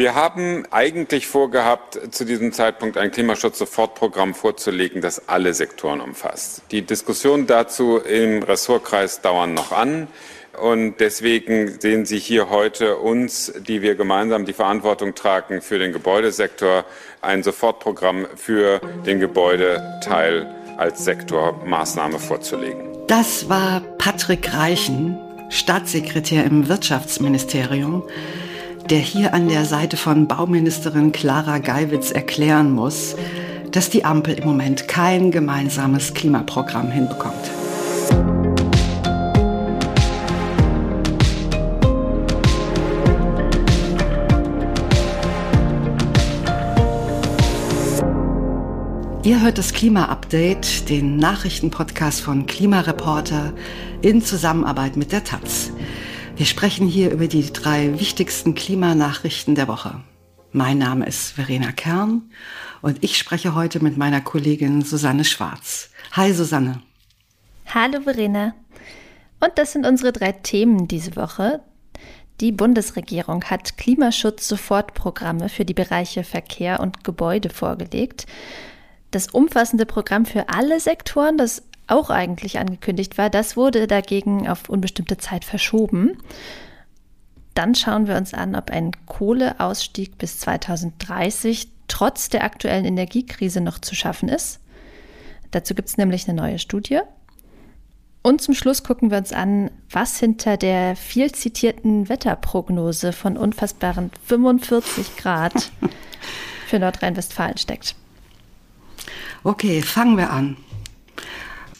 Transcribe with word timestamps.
Wir 0.00 0.14
haben 0.14 0.64
eigentlich 0.70 1.26
vorgehabt, 1.26 2.00
zu 2.10 2.24
diesem 2.24 2.54
Zeitpunkt 2.54 2.96
ein 2.96 3.10
Klimaschutz-Sofortprogramm 3.10 4.32
vorzulegen, 4.32 5.02
das 5.02 5.28
alle 5.28 5.52
Sektoren 5.52 6.00
umfasst. 6.00 6.62
Die 6.70 6.80
Diskussionen 6.80 7.46
dazu 7.46 7.98
im 7.98 8.42
Ressortkreis 8.42 9.20
dauern 9.20 9.52
noch 9.52 9.72
an. 9.72 10.08
Und 10.58 11.00
deswegen 11.00 11.78
sehen 11.78 12.06
Sie 12.06 12.18
hier 12.18 12.48
heute 12.48 12.96
uns, 12.96 13.52
die 13.58 13.82
wir 13.82 13.94
gemeinsam 13.94 14.46
die 14.46 14.54
Verantwortung 14.54 15.14
tragen 15.14 15.60
für 15.60 15.78
den 15.78 15.92
Gebäudesektor, 15.92 16.86
ein 17.20 17.42
Sofortprogramm 17.42 18.26
für 18.36 18.80
den 19.04 19.20
Gebäudeteil 19.20 20.50
als 20.78 21.04
Sektormaßnahme 21.04 22.18
vorzulegen. 22.18 22.88
Das 23.06 23.50
war 23.50 23.82
Patrick 23.98 24.54
Reichen, 24.54 25.18
Staatssekretär 25.50 26.44
im 26.44 26.70
Wirtschaftsministerium 26.70 28.04
der 28.88 28.98
hier 28.98 29.34
an 29.34 29.48
der 29.48 29.64
Seite 29.64 29.96
von 29.96 30.26
Bauministerin 30.26 31.12
Clara 31.12 31.58
Geiwitz 31.58 32.10
erklären 32.10 32.72
muss, 32.72 33.16
dass 33.70 33.90
die 33.90 34.04
Ampel 34.04 34.34
im 34.34 34.44
Moment 34.44 34.88
kein 34.88 35.30
gemeinsames 35.30 36.14
Klimaprogramm 36.14 36.90
hinbekommt. 36.90 37.50
Ihr 49.22 49.42
hört 49.42 49.58
das 49.58 49.72
Klima-Update, 49.74 50.88
den 50.88 51.18
Nachrichtenpodcast 51.18 52.20
von 52.20 52.46
Klimareporter 52.46 53.52
in 54.02 54.22
Zusammenarbeit 54.22 54.96
mit 54.96 55.12
der 55.12 55.22
Taz. 55.22 55.70
Wir 56.40 56.46
sprechen 56.46 56.88
hier 56.88 57.10
über 57.10 57.26
die 57.26 57.52
drei 57.52 58.00
wichtigsten 58.00 58.54
Klimanachrichten 58.54 59.54
der 59.54 59.68
Woche. 59.68 60.00
Mein 60.52 60.78
Name 60.78 61.04
ist 61.04 61.32
Verena 61.32 61.70
Kern 61.70 62.30
und 62.80 63.04
ich 63.04 63.18
spreche 63.18 63.54
heute 63.54 63.84
mit 63.84 63.98
meiner 63.98 64.22
Kollegin 64.22 64.80
Susanne 64.80 65.26
Schwarz. 65.26 65.90
Hi 66.12 66.32
Susanne. 66.32 66.80
Hallo 67.66 68.00
Verena. 68.00 68.54
Und 69.40 69.52
das 69.56 69.72
sind 69.72 69.84
unsere 69.84 70.12
drei 70.12 70.32
Themen 70.32 70.88
diese 70.88 71.14
Woche. 71.14 71.60
Die 72.40 72.52
Bundesregierung 72.52 73.44
hat 73.44 73.76
Klimaschutz-Sofortprogramme 73.76 75.50
für 75.50 75.66
die 75.66 75.74
Bereiche 75.74 76.24
Verkehr 76.24 76.80
und 76.80 77.04
Gebäude 77.04 77.50
vorgelegt. 77.50 78.24
Das 79.10 79.26
umfassende 79.26 79.84
Programm 79.84 80.24
für 80.24 80.48
alle 80.48 80.80
Sektoren, 80.80 81.36
das 81.36 81.64
auch 81.90 82.10
eigentlich 82.10 82.58
angekündigt 82.58 83.18
war, 83.18 83.30
das 83.30 83.56
wurde 83.56 83.86
dagegen 83.86 84.48
auf 84.48 84.68
unbestimmte 84.68 85.18
Zeit 85.18 85.44
verschoben. 85.44 86.18
Dann 87.54 87.74
schauen 87.74 88.06
wir 88.06 88.16
uns 88.16 88.32
an, 88.32 88.54
ob 88.54 88.70
ein 88.70 88.92
Kohleausstieg 89.06 90.18
bis 90.18 90.38
2030 90.38 91.68
trotz 91.88 92.28
der 92.28 92.44
aktuellen 92.44 92.84
Energiekrise 92.84 93.60
noch 93.60 93.78
zu 93.78 93.94
schaffen 93.94 94.28
ist. 94.28 94.60
Dazu 95.50 95.74
gibt 95.74 95.88
es 95.88 95.96
nämlich 95.96 96.28
eine 96.28 96.40
neue 96.40 96.58
Studie. 96.58 97.00
Und 98.22 98.42
zum 98.42 98.54
Schluss 98.54 98.82
gucken 98.82 99.10
wir 99.10 99.18
uns 99.18 99.32
an, 99.32 99.70
was 99.90 100.18
hinter 100.18 100.56
der 100.56 100.94
viel 100.94 101.32
zitierten 101.32 102.08
Wetterprognose 102.08 103.12
von 103.12 103.36
unfassbaren 103.36 104.10
45 104.26 105.16
Grad 105.16 105.72
für 106.66 106.78
Nordrhein-Westfalen 106.78 107.56
steckt. 107.56 107.94
Okay, 109.42 109.80
fangen 109.80 110.18
wir 110.18 110.30
an. 110.30 110.58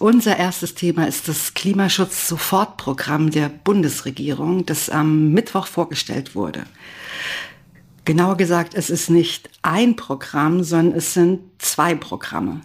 Unser 0.00 0.38
erstes 0.38 0.74
Thema 0.74 1.06
ist 1.06 1.28
das 1.28 1.52
Klimaschutz-Sofortprogramm 1.52 3.30
der 3.30 3.50
Bundesregierung, 3.50 4.64
das 4.64 4.88
am 4.88 5.32
Mittwoch 5.32 5.66
vorgestellt 5.66 6.34
wurde. 6.34 6.64
Genauer 8.06 8.38
gesagt, 8.38 8.72
es 8.74 8.88
ist 8.88 9.10
nicht 9.10 9.50
ein 9.60 9.96
Programm, 9.96 10.64
sondern 10.64 10.96
es 10.96 11.12
sind 11.12 11.40
zwei 11.58 11.94
Programme. 11.94 12.62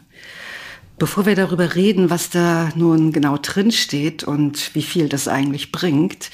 Bevor 0.97 1.25
wir 1.25 1.35
darüber 1.35 1.75
reden, 1.75 2.09
was 2.09 2.29
da 2.29 2.69
nun 2.73 3.11
genau 3.11 3.37
drinsteht 3.37 4.23
und 4.23 4.73
wie 4.73 4.81
viel 4.81 5.09
das 5.09 5.27
eigentlich 5.27 5.73
bringt, 5.73 6.31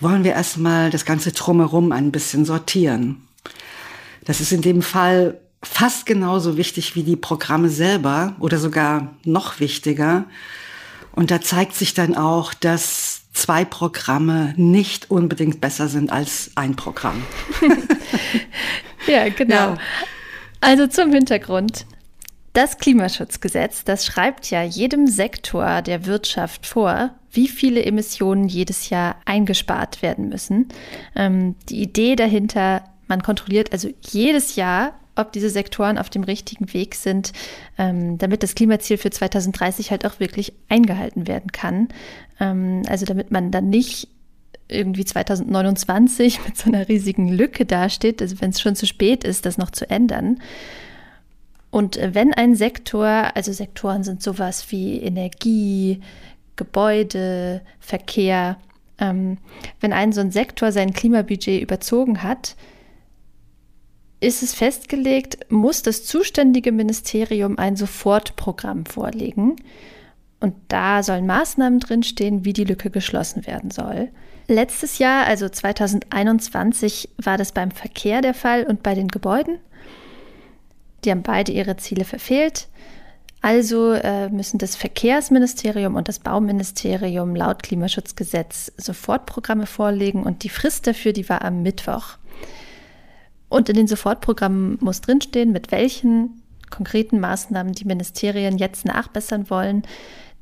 wollen 0.00 0.24
wir 0.24 0.32
erstmal 0.32 0.90
das 0.90 1.04
ganze 1.04 1.30
Drumherum 1.30 1.92
ein 1.92 2.10
bisschen 2.10 2.44
sortieren. 2.44 3.22
Das 4.24 4.40
ist 4.40 4.50
in 4.50 4.62
dem 4.62 4.82
Fall 4.82 5.38
fast 5.62 6.06
genauso 6.06 6.56
wichtig 6.56 6.94
wie 6.94 7.02
die 7.02 7.16
Programme 7.16 7.68
selber 7.68 8.36
oder 8.40 8.58
sogar 8.58 9.14
noch 9.24 9.60
wichtiger. 9.60 10.24
Und 11.12 11.30
da 11.30 11.40
zeigt 11.40 11.74
sich 11.74 11.94
dann 11.94 12.14
auch, 12.14 12.54
dass 12.54 13.22
zwei 13.32 13.64
Programme 13.64 14.54
nicht 14.56 15.10
unbedingt 15.10 15.60
besser 15.60 15.88
sind 15.88 16.10
als 16.10 16.50
ein 16.54 16.76
Programm. 16.76 17.22
ja, 19.06 19.28
genau. 19.28 19.54
Ja. 19.54 19.78
Also 20.60 20.86
zum 20.86 21.12
Hintergrund. 21.12 21.86
Das 22.52 22.78
Klimaschutzgesetz, 22.78 23.84
das 23.84 24.06
schreibt 24.06 24.50
ja 24.50 24.62
jedem 24.62 25.06
Sektor 25.06 25.82
der 25.82 26.06
Wirtschaft 26.06 26.64
vor, 26.64 27.14
wie 27.30 27.48
viele 27.48 27.84
Emissionen 27.84 28.48
jedes 28.48 28.88
Jahr 28.88 29.16
eingespart 29.26 30.00
werden 30.00 30.30
müssen. 30.30 30.68
Ähm, 31.14 31.54
die 31.68 31.82
Idee 31.82 32.16
dahinter, 32.16 32.82
man 33.08 33.22
kontrolliert 33.22 33.72
also 33.72 33.90
jedes 34.00 34.56
Jahr, 34.56 34.94
ob 35.16 35.32
diese 35.32 35.50
Sektoren 35.50 35.98
auf 35.98 36.10
dem 36.10 36.24
richtigen 36.24 36.72
Weg 36.72 36.94
sind, 36.94 37.32
ähm, 37.78 38.18
damit 38.18 38.42
das 38.42 38.54
Klimaziel 38.54 38.98
für 38.98 39.10
2030 39.10 39.90
halt 39.90 40.06
auch 40.06 40.20
wirklich 40.20 40.52
eingehalten 40.68 41.26
werden 41.26 41.52
kann. 41.52 41.88
Ähm, 42.38 42.82
also 42.88 43.06
damit 43.06 43.30
man 43.30 43.50
dann 43.50 43.68
nicht 43.68 44.08
irgendwie 44.68 45.04
2029 45.04 46.44
mit 46.44 46.56
so 46.56 46.70
einer 46.70 46.88
riesigen 46.88 47.28
Lücke 47.28 47.64
dasteht, 47.64 48.20
also 48.20 48.40
wenn 48.40 48.50
es 48.50 48.60
schon 48.60 48.76
zu 48.76 48.86
spät 48.86 49.24
ist, 49.24 49.46
das 49.46 49.58
noch 49.58 49.70
zu 49.70 49.88
ändern. 49.88 50.40
Und 51.70 51.98
wenn 52.00 52.32
ein 52.32 52.54
Sektor, 52.54 53.06
also 53.34 53.52
Sektoren 53.52 54.02
sind 54.02 54.22
sowas 54.22 54.70
wie 54.70 55.00
Energie, 55.00 56.00
Gebäude, 56.56 57.60
Verkehr, 57.80 58.56
ähm, 58.98 59.38
wenn 59.80 59.92
ein 59.92 60.12
so 60.12 60.20
ein 60.20 60.30
Sektor 60.30 60.72
sein 60.72 60.94
Klimabudget 60.94 61.60
überzogen 61.60 62.22
hat, 62.22 62.56
ist 64.20 64.42
es 64.42 64.54
festgelegt, 64.54 65.50
muss 65.50 65.82
das 65.82 66.04
zuständige 66.04 66.72
Ministerium 66.72 67.58
ein 67.58 67.76
Sofortprogramm 67.76 68.86
vorlegen. 68.86 69.56
Und 70.40 70.54
da 70.68 71.02
sollen 71.02 71.26
Maßnahmen 71.26 71.80
drinstehen, 71.80 72.44
wie 72.44 72.52
die 72.52 72.64
Lücke 72.64 72.90
geschlossen 72.90 73.46
werden 73.46 73.70
soll. 73.70 74.08
Letztes 74.48 74.98
Jahr, 74.98 75.26
also 75.26 75.48
2021, 75.48 77.10
war 77.18 77.36
das 77.36 77.52
beim 77.52 77.70
Verkehr 77.70 78.20
der 78.20 78.34
Fall 78.34 78.64
und 78.64 78.82
bei 78.82 78.94
den 78.94 79.08
Gebäuden. 79.08 79.58
Die 81.04 81.10
haben 81.10 81.22
beide 81.22 81.52
ihre 81.52 81.76
Ziele 81.76 82.04
verfehlt. 82.04 82.68
Also 83.42 83.92
äh, 83.92 84.28
müssen 84.28 84.58
das 84.58 84.76
Verkehrsministerium 84.76 85.94
und 85.94 86.08
das 86.08 86.18
Bauministerium 86.18 87.36
laut 87.36 87.62
Klimaschutzgesetz 87.62 88.72
Sofortprogramme 88.76 89.66
vorlegen 89.66 90.22
und 90.22 90.42
die 90.42 90.48
Frist 90.48 90.86
dafür, 90.86 91.12
die 91.12 91.28
war 91.28 91.42
am 91.42 91.62
Mittwoch. 91.62 92.18
Und 93.48 93.68
in 93.68 93.76
den 93.76 93.86
Sofortprogrammen 93.86 94.78
muss 94.80 95.00
drinstehen, 95.00 95.52
mit 95.52 95.70
welchen 95.70 96.42
konkreten 96.70 97.20
Maßnahmen 97.20 97.72
die 97.72 97.84
Ministerien 97.84 98.58
jetzt 98.58 98.84
nachbessern 98.84 99.50
wollen, 99.50 99.82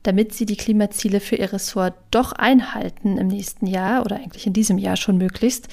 damit 0.02 0.34
sie 0.34 0.46
die 0.46 0.56
Klimaziele 0.56 1.20
für 1.20 1.36
ihr 1.36 1.52
Ressort 1.52 1.94
doch 2.10 2.32
einhalten 2.32 3.18
im 3.18 3.28
nächsten 3.28 3.66
Jahr 3.66 4.04
oder 4.04 4.16
eigentlich 4.16 4.46
in 4.46 4.52
diesem 4.52 4.78
Jahr 4.78 4.96
schon 4.96 5.18
möglichst 5.18 5.68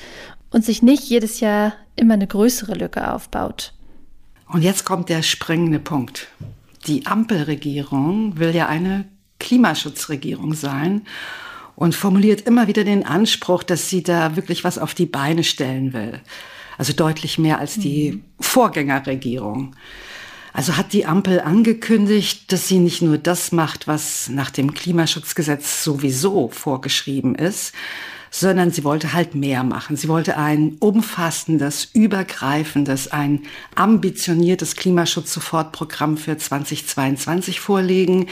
und 0.49 0.65
sich 0.65 0.81
nicht 0.81 1.03
jedes 1.03 1.39
Jahr 1.39 1.73
immer 1.95 2.13
eine 2.15 2.27
größere 2.27 2.73
Lücke 2.73 3.13
aufbaut. 3.13 3.73
Und 4.47 4.63
jetzt 4.63 4.85
kommt 4.85 5.09
der 5.09 5.21
springende 5.21 5.79
Punkt. 5.79 6.27
Die 6.87 7.05
Ampelregierung 7.05 8.37
will 8.37 8.55
ja 8.55 8.67
eine 8.67 9.05
Klimaschutzregierung 9.39 10.53
sein 10.53 11.03
und 11.75 11.95
formuliert 11.95 12.41
immer 12.41 12.67
wieder 12.67 12.83
den 12.83 13.05
Anspruch, 13.05 13.63
dass 13.63 13.89
sie 13.89 14.03
da 14.03 14.35
wirklich 14.35 14.63
was 14.63 14.77
auf 14.77 14.93
die 14.93 15.05
Beine 15.05 15.43
stellen 15.43 15.93
will. 15.93 16.21
Also 16.77 16.93
deutlich 16.93 17.37
mehr 17.37 17.59
als 17.59 17.75
die 17.75 18.11
mhm. 18.11 18.23
Vorgängerregierung. 18.39 19.75
Also 20.53 20.75
hat 20.75 20.91
die 20.93 21.05
Ampel 21.05 21.39
angekündigt, 21.39 22.51
dass 22.51 22.67
sie 22.67 22.79
nicht 22.79 23.01
nur 23.01 23.17
das 23.17 23.51
macht, 23.51 23.87
was 23.87 24.29
nach 24.29 24.49
dem 24.49 24.73
Klimaschutzgesetz 24.73 25.83
sowieso 25.83 26.49
vorgeschrieben 26.49 27.35
ist, 27.35 27.73
sondern 28.31 28.71
sie 28.71 28.83
wollte 28.83 29.13
halt 29.13 29.35
mehr 29.35 29.63
machen. 29.63 29.95
Sie 29.95 30.07
wollte 30.07 30.37
ein 30.37 30.77
umfassendes, 30.79 31.89
übergreifendes, 31.93 33.11
ein 33.11 33.43
ambitioniertes 33.75 34.75
Klimaschutzsofortprogramm 34.75 36.17
für 36.17 36.37
2022 36.37 37.59
vorlegen, 37.59 38.27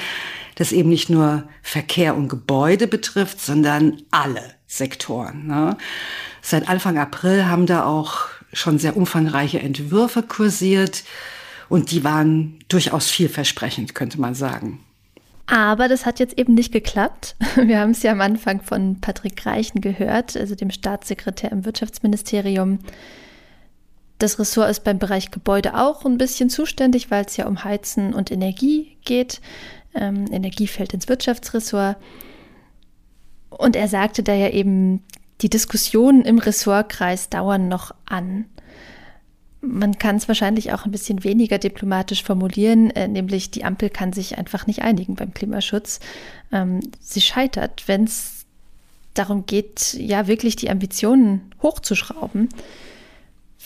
das 0.56 0.72
eben 0.72 0.90
nicht 0.90 1.10
nur 1.10 1.48
Verkehr 1.62 2.16
und 2.16 2.30
Gebäude 2.30 2.88
betrifft, 2.88 3.40
sondern 3.42 4.02
alle 4.12 4.44
Sektoren. 4.68 5.48
Ne? 5.48 5.78
Seit 6.50 6.68
Anfang 6.68 6.98
April 6.98 7.46
haben 7.46 7.68
da 7.68 7.86
auch 7.86 8.22
schon 8.54 8.80
sehr 8.80 8.98
umfangreiche 8.98 9.60
Entwürfe 9.60 10.24
kursiert 10.24 11.04
und 11.70 11.92
die 11.92 12.04
waren 12.04 12.58
durchaus 12.70 13.08
vielversprechend, 13.08 13.94
könnte 13.94 14.20
man 14.20 14.34
sagen. 14.34 14.84
Aber 15.46 15.88
das 15.88 16.08
hat 16.08 16.18
jetzt 16.18 16.40
eben 16.40 16.56
nicht 16.56 16.72
geklappt. 16.72 17.36
Wir 17.56 17.80
haben 17.80 17.92
es 17.92 18.02
ja 18.02 18.14
am 18.14 18.22
Anfang 18.22 18.62
von 18.62 19.00
Patrick 19.00 19.46
Reichen 19.46 19.80
gehört, 19.80 20.36
also 20.36 20.56
dem 20.56 20.72
Staatssekretär 20.72 21.52
im 21.52 21.66
Wirtschaftsministerium. 21.66 22.80
Das 24.18 24.40
Ressort 24.40 24.72
ist 24.72 24.84
beim 24.84 24.98
Bereich 24.98 25.30
Gebäude 25.30 25.76
auch 25.76 26.04
ein 26.04 26.18
bisschen 26.18 26.50
zuständig, 26.50 27.12
weil 27.12 27.26
es 27.26 27.38
ja 27.38 27.46
um 27.46 27.64
Heizen 27.64 28.12
und 28.12 28.32
Energie 28.32 28.98
geht. 29.06 29.40
Ähm, 29.94 30.26
Energie 30.32 30.66
fällt 30.66 30.96
ins 30.96 31.08
Wirtschaftsressort. 31.08 31.98
Und 33.52 33.76
er 33.76 33.88
sagte 33.88 34.24
da 34.24 34.34
ja 34.34 34.50
eben, 34.50 35.04
die 35.42 35.50
Diskussionen 35.50 36.24
im 36.24 36.40
Ressortkreis 36.40 37.30
dauern 37.30 37.68
noch 37.68 37.94
an. 38.06 38.46
Man 39.62 39.98
kann 39.98 40.16
es 40.16 40.28
wahrscheinlich 40.28 40.72
auch 40.72 40.86
ein 40.86 40.92
bisschen 40.92 41.24
weniger 41.24 41.58
diplomatisch 41.58 42.24
formulieren, 42.24 42.92
äh, 42.92 43.08
nämlich 43.08 43.52
die 43.52 43.66
Ampel 43.66 43.90
kann 43.90 44.14
sich 44.14 44.38
einfach 44.38 44.68
nicht 44.68 44.82
einigen 44.82 45.16
beim 45.16 45.34
Klimaschutz. 45.34 46.00
Ähm, 46.52 46.80
sie 47.02 47.22
scheitert, 47.22 47.88
wenn 47.88 48.06
es 48.06 48.46
darum 49.14 49.46
geht, 49.46 49.94
ja 49.94 50.28
wirklich 50.28 50.56
die 50.56 50.70
Ambitionen 50.70 51.52
hochzuschrauben 51.62 52.50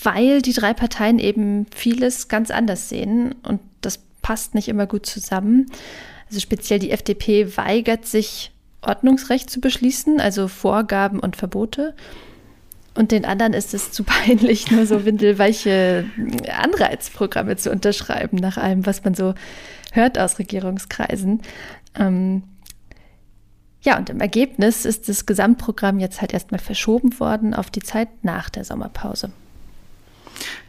weil 0.01 0.41
die 0.41 0.53
drei 0.53 0.73
Parteien 0.73 1.19
eben 1.19 1.67
vieles 1.73 2.27
ganz 2.27 2.51
anders 2.51 2.89
sehen 2.89 3.35
und 3.43 3.61
das 3.81 3.99
passt 4.21 4.55
nicht 4.55 4.67
immer 4.67 4.87
gut 4.87 5.05
zusammen. 5.05 5.67
Also 6.27 6.39
speziell 6.39 6.79
die 6.79 6.91
FDP 6.91 7.57
weigert 7.57 8.05
sich, 8.05 8.51
Ordnungsrecht 8.83 9.49
zu 9.49 9.59
beschließen, 9.59 10.19
also 10.19 10.47
Vorgaben 10.47 11.19
und 11.19 11.35
Verbote. 11.35 11.95
Und 12.95 13.11
den 13.11 13.25
anderen 13.25 13.53
ist 13.53 13.73
es 13.73 13.91
zu 13.91 14.03
peinlich, 14.05 14.71
nur 14.71 14.85
so 14.85 15.05
windelweiche 15.05 16.05
Anreizprogramme 16.61 17.57
zu 17.57 17.71
unterschreiben, 17.71 18.37
nach 18.37 18.57
allem, 18.57 18.85
was 18.85 19.03
man 19.03 19.15
so 19.15 19.33
hört 19.91 20.19
aus 20.19 20.39
Regierungskreisen. 20.39 21.41
Ähm 21.95 22.43
ja, 23.81 23.97
und 23.97 24.09
im 24.09 24.21
Ergebnis 24.21 24.85
ist 24.85 25.09
das 25.09 25.25
Gesamtprogramm 25.25 25.99
jetzt 25.99 26.21
halt 26.21 26.33
erstmal 26.33 26.59
verschoben 26.59 27.19
worden 27.19 27.53
auf 27.53 27.69
die 27.69 27.81
Zeit 27.81 28.07
nach 28.23 28.49
der 28.49 28.63
Sommerpause. 28.63 29.31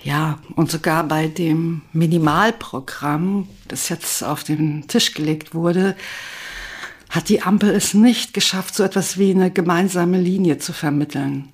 Ja, 0.03 0.39
und 0.57 0.71
sogar 0.71 1.05
bei 1.05 1.29
dem 1.29 1.83
Minimalprogramm, 1.93 3.49
das 3.69 3.89
jetzt 3.89 4.23
auf 4.25 4.45
den 4.45 4.89
Tisch 4.89 5.15
gelegt 5.15 5.55
wurde, 5.55 5.97
hat 7.11 7.29
die 7.29 7.43
Ampel 7.43 7.71
es 7.71 7.95
nicht 7.95 8.35
geschafft, 8.35 8.75
so 8.75 8.83
etwas 8.83 9.19
wie 9.19 9.31
eine 9.31 9.51
gemeinsame 9.51 10.21
Linie 10.21 10.59
zu 10.59 10.73
vermitteln. 10.73 11.53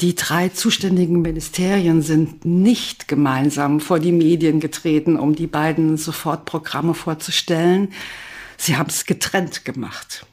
Die 0.00 0.14
drei 0.14 0.48
zuständigen 0.48 1.22
Ministerien 1.22 2.02
sind 2.02 2.44
nicht 2.44 3.06
gemeinsam 3.06 3.78
vor 3.80 4.00
die 4.00 4.12
Medien 4.12 4.58
getreten, 4.58 5.16
um 5.16 5.34
die 5.34 5.46
beiden 5.46 5.96
Sofortprogramme 5.96 6.94
vorzustellen. 6.94 7.92
Sie 8.56 8.76
haben 8.76 8.88
es 8.88 9.06
getrennt 9.06 9.64
gemacht. 9.64 10.26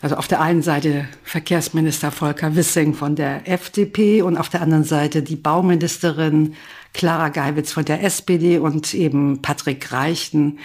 Also 0.00 0.16
auf 0.16 0.28
der 0.28 0.40
einen 0.40 0.62
Seite 0.62 1.08
Verkehrsminister 1.24 2.12
Volker 2.12 2.54
Wissing 2.54 2.94
von 2.94 3.16
der 3.16 3.48
FDP 3.48 4.22
und 4.22 4.36
auf 4.36 4.48
der 4.48 4.62
anderen 4.62 4.84
Seite 4.84 5.22
die 5.22 5.36
Bauministerin 5.36 6.54
Clara 6.92 7.30
Geiwitz 7.30 7.72
von 7.72 7.84
der 7.84 8.04
SPD 8.04 8.58
und 8.58 8.94
eben 8.94 9.42
Patrick 9.42 9.90
Reichen 9.90 10.58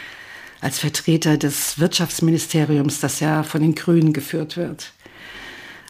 als 0.63 0.79
Vertreter 0.79 1.37
des 1.37 1.79
Wirtschaftsministeriums, 1.79 2.99
das 2.99 3.19
ja 3.19 3.43
von 3.43 3.61
den 3.61 3.75
Grünen 3.75 4.13
geführt 4.13 4.57
wird. 4.57 4.93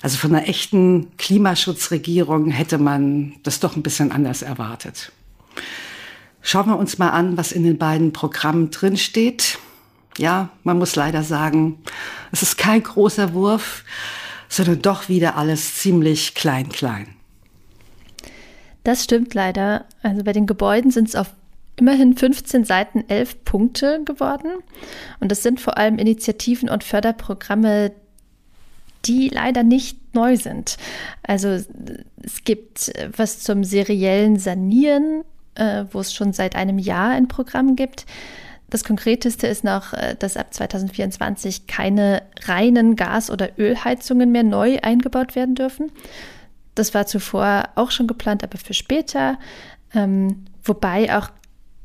Also 0.01 0.17
von 0.17 0.35
einer 0.35 0.47
echten 0.47 1.15
Klimaschutzregierung 1.17 2.49
hätte 2.49 2.77
man 2.77 3.35
das 3.43 3.59
doch 3.61 3.75
ein 3.75 3.83
bisschen 3.83 4.11
anders 4.11 4.41
erwartet. 4.41 5.11
Schauen 6.41 6.67
wir 6.67 6.77
uns 6.77 6.97
mal 6.97 7.11
an, 7.11 7.37
was 7.37 7.53
in 7.53 7.63
den 7.63 7.77
beiden 7.77 8.11
Programmen 8.11 8.69
drinsteht 8.69 9.57
ja, 10.17 10.49
man 10.63 10.77
muss 10.77 10.95
leider 10.95 11.23
sagen, 11.23 11.79
es 12.31 12.41
ist 12.41 12.57
kein 12.57 12.83
großer 12.83 13.33
Wurf, 13.33 13.83
sondern 14.49 14.81
doch 14.81 15.09
wieder 15.09 15.35
alles 15.35 15.75
ziemlich 15.75 16.35
klein, 16.35 16.69
klein. 16.69 17.15
Das 18.83 19.03
stimmt 19.03 19.33
leider. 19.33 19.85
Also 20.01 20.23
bei 20.23 20.33
den 20.33 20.45
Gebäuden 20.45 20.91
sind 20.91 21.07
es 21.07 21.15
auf 21.15 21.27
immerhin 21.75 22.15
15 22.15 22.65
Seiten 22.65 23.03
11 23.07 23.45
Punkte 23.45 24.03
geworden. 24.03 24.51
Und 25.19 25.31
das 25.31 25.43
sind 25.43 25.59
vor 25.59 25.77
allem 25.77 25.97
Initiativen 25.97 26.69
und 26.69 26.83
Förderprogramme, 26.83 27.91
die 29.05 29.29
leider 29.29 29.63
nicht 29.63 30.15
neu 30.15 30.37
sind. 30.37 30.77
Also 31.23 31.47
es 31.49 32.43
gibt 32.43 32.91
was 33.15 33.39
zum 33.39 33.63
seriellen 33.63 34.37
Sanieren, 34.37 35.23
äh, 35.55 35.85
wo 35.91 35.99
es 35.99 36.13
schon 36.13 36.33
seit 36.33 36.55
einem 36.55 36.79
Jahr 36.79 37.11
ein 37.11 37.27
Programm 37.27 37.75
gibt. 37.75 38.05
Das 38.69 38.83
Konkreteste 38.83 39.45
ist 39.47 39.63
noch, 39.63 39.93
äh, 39.93 40.15
dass 40.17 40.37
ab 40.37 40.53
2024 40.53 41.67
keine 41.67 42.23
reinen 42.45 42.95
Gas- 42.95 43.29
oder 43.29 43.49
Ölheizungen 43.59 44.31
mehr 44.31 44.43
neu 44.43 44.79
eingebaut 44.81 45.35
werden 45.35 45.55
dürfen. 45.55 45.91
Das 46.75 46.93
war 46.93 47.05
zuvor 47.05 47.69
auch 47.75 47.91
schon 47.91 48.07
geplant, 48.07 48.43
aber 48.43 48.57
für 48.57 48.73
später. 48.73 49.37
Ähm, 49.93 50.45
wobei 50.63 51.15
auch 51.15 51.29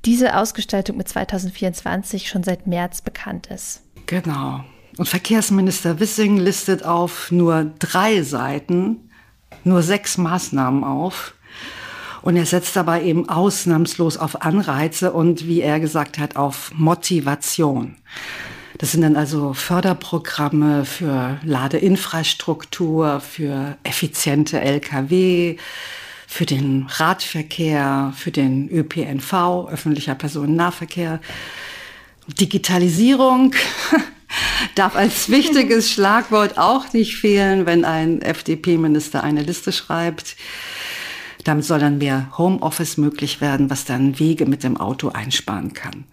diese 0.05 0.37
Ausgestaltung 0.37 0.97
mit 0.97 1.09
2024 1.09 2.29
schon 2.29 2.43
seit 2.43 2.67
März 2.67 3.03
bekannt 3.03 3.49
ist. 3.49 3.83
Genau. 4.07 4.65
Und 4.97 5.09
Verkehrsminister 5.09 6.01
Wissing 6.01 6.39
listet 6.39 6.85
auf 6.85 7.31
nur 7.31 7.73
drei 7.79 8.23
Seiten 8.23 9.11
nur 9.65 9.83
sechs 9.83 10.19
Maßnahmen 10.19 10.85
auf, 10.85 11.35
und 12.23 12.37
er 12.37 12.47
setzt 12.47 12.75
dabei 12.77 13.05
eben 13.05 13.29
ausnahmslos 13.29 14.17
auf 14.17 14.43
Anreize 14.43 15.13
und, 15.13 15.47
wie 15.47 15.61
er 15.61 15.81
gesagt 15.81 16.19
hat, 16.19 16.37
auf 16.37 16.73
Motivation. 16.75 17.97
Das 18.79 18.93
sind 18.93 19.03
dann 19.03 19.17
also 19.17 19.55
Förderprogramme 19.55 20.85
für 20.85 21.39
Ladeinfrastruktur, 21.43 23.21
für 23.21 23.77
effiziente 23.83 24.61
Lkw, 24.61 25.57
für 26.31 26.45
den 26.45 26.87
Radverkehr, 26.91 28.13
für 28.15 28.31
den 28.31 28.69
ÖPNV, 28.69 29.67
öffentlicher 29.71 30.15
Personennahverkehr. 30.15 31.21
Digitalisierung 32.39 33.55
darf 34.75 34.95
als 34.95 35.31
wichtiges 35.31 35.91
Schlagwort 35.93 36.59
auch 36.59 36.93
nicht 36.93 37.17
fehlen, 37.17 37.65
wenn 37.65 37.87
ein 37.87 38.21
FDP-Minister 38.21 39.25
eine 39.25 39.43
Liste 39.43 39.73
schreibt. 39.73 40.37
Damit 41.45 41.65
soll 41.65 41.79
dann 41.79 41.97
mehr 41.97 42.31
Homeoffice 42.37 42.99
möglich 42.99 43.41
werden, 43.41 43.71
was 43.71 43.87
dann 43.87 44.19
Wege 44.19 44.45
mit 44.45 44.63
dem 44.65 44.77
Auto 44.77 45.09
einsparen 45.09 45.73
kann. 45.73 46.05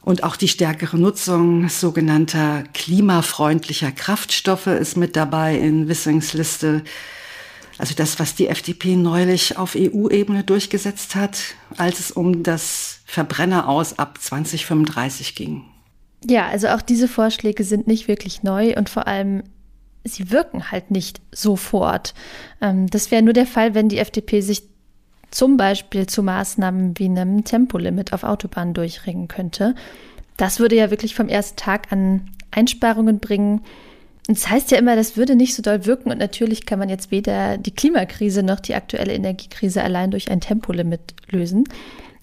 Und 0.00 0.24
auch 0.24 0.36
die 0.36 0.48
stärkere 0.48 0.96
Nutzung 0.96 1.68
sogenannter 1.68 2.64
klimafreundlicher 2.72 3.92
Kraftstoffe 3.92 4.68
ist 4.68 4.96
mit 4.96 5.16
dabei 5.16 5.58
in 5.58 5.86
Wissings 5.86 6.32
Liste. 6.32 6.82
Also 7.78 7.94
das, 7.94 8.18
was 8.18 8.34
die 8.34 8.48
FDP 8.48 8.96
neulich 8.96 9.58
auf 9.58 9.76
EU-Ebene 9.76 10.44
durchgesetzt 10.44 11.14
hat, 11.14 11.38
als 11.76 12.00
es 12.00 12.10
um 12.10 12.42
das 12.42 13.00
Verbrenner 13.04 13.68
aus 13.68 13.98
ab 13.98 14.18
2035 14.20 15.34
ging. 15.34 15.64
Ja, 16.24 16.46
also 16.46 16.68
auch 16.68 16.82
diese 16.82 17.08
Vorschläge 17.08 17.64
sind 17.64 17.86
nicht 17.86 18.08
wirklich 18.08 18.42
neu 18.42 18.74
und 18.76 18.88
vor 18.88 19.06
allem 19.06 19.42
sie 20.04 20.30
wirken 20.30 20.70
halt 20.70 20.90
nicht 20.90 21.20
sofort. 21.32 22.14
Ähm, 22.60 22.86
das 22.88 23.10
wäre 23.10 23.22
nur 23.22 23.34
der 23.34 23.46
Fall, 23.46 23.74
wenn 23.74 23.88
die 23.88 23.98
FDP 23.98 24.40
sich 24.40 24.62
zum 25.30 25.56
Beispiel 25.56 26.06
zu 26.06 26.22
Maßnahmen 26.22 26.98
wie 26.98 27.06
einem 27.06 27.44
Tempolimit 27.44 28.12
auf 28.12 28.22
Autobahnen 28.22 28.74
durchringen 28.74 29.28
könnte. 29.28 29.74
Das 30.36 30.60
würde 30.60 30.76
ja 30.76 30.90
wirklich 30.90 31.14
vom 31.14 31.28
ersten 31.28 31.56
Tag 31.56 31.92
an 31.92 32.30
Einsparungen 32.50 33.18
bringen. 33.18 33.62
Und 34.28 34.36
das 34.36 34.50
heißt 34.50 34.70
ja 34.72 34.78
immer, 34.78 34.96
das 34.96 35.16
würde 35.16 35.36
nicht 35.36 35.54
so 35.54 35.62
doll 35.62 35.86
wirken. 35.86 36.10
Und 36.10 36.18
natürlich 36.18 36.66
kann 36.66 36.78
man 36.78 36.88
jetzt 36.88 37.10
weder 37.10 37.58
die 37.58 37.74
Klimakrise 37.74 38.42
noch 38.42 38.60
die 38.60 38.74
aktuelle 38.74 39.14
Energiekrise 39.14 39.82
allein 39.82 40.10
durch 40.10 40.30
ein 40.30 40.40
Tempolimit 40.40 41.14
lösen. 41.30 41.64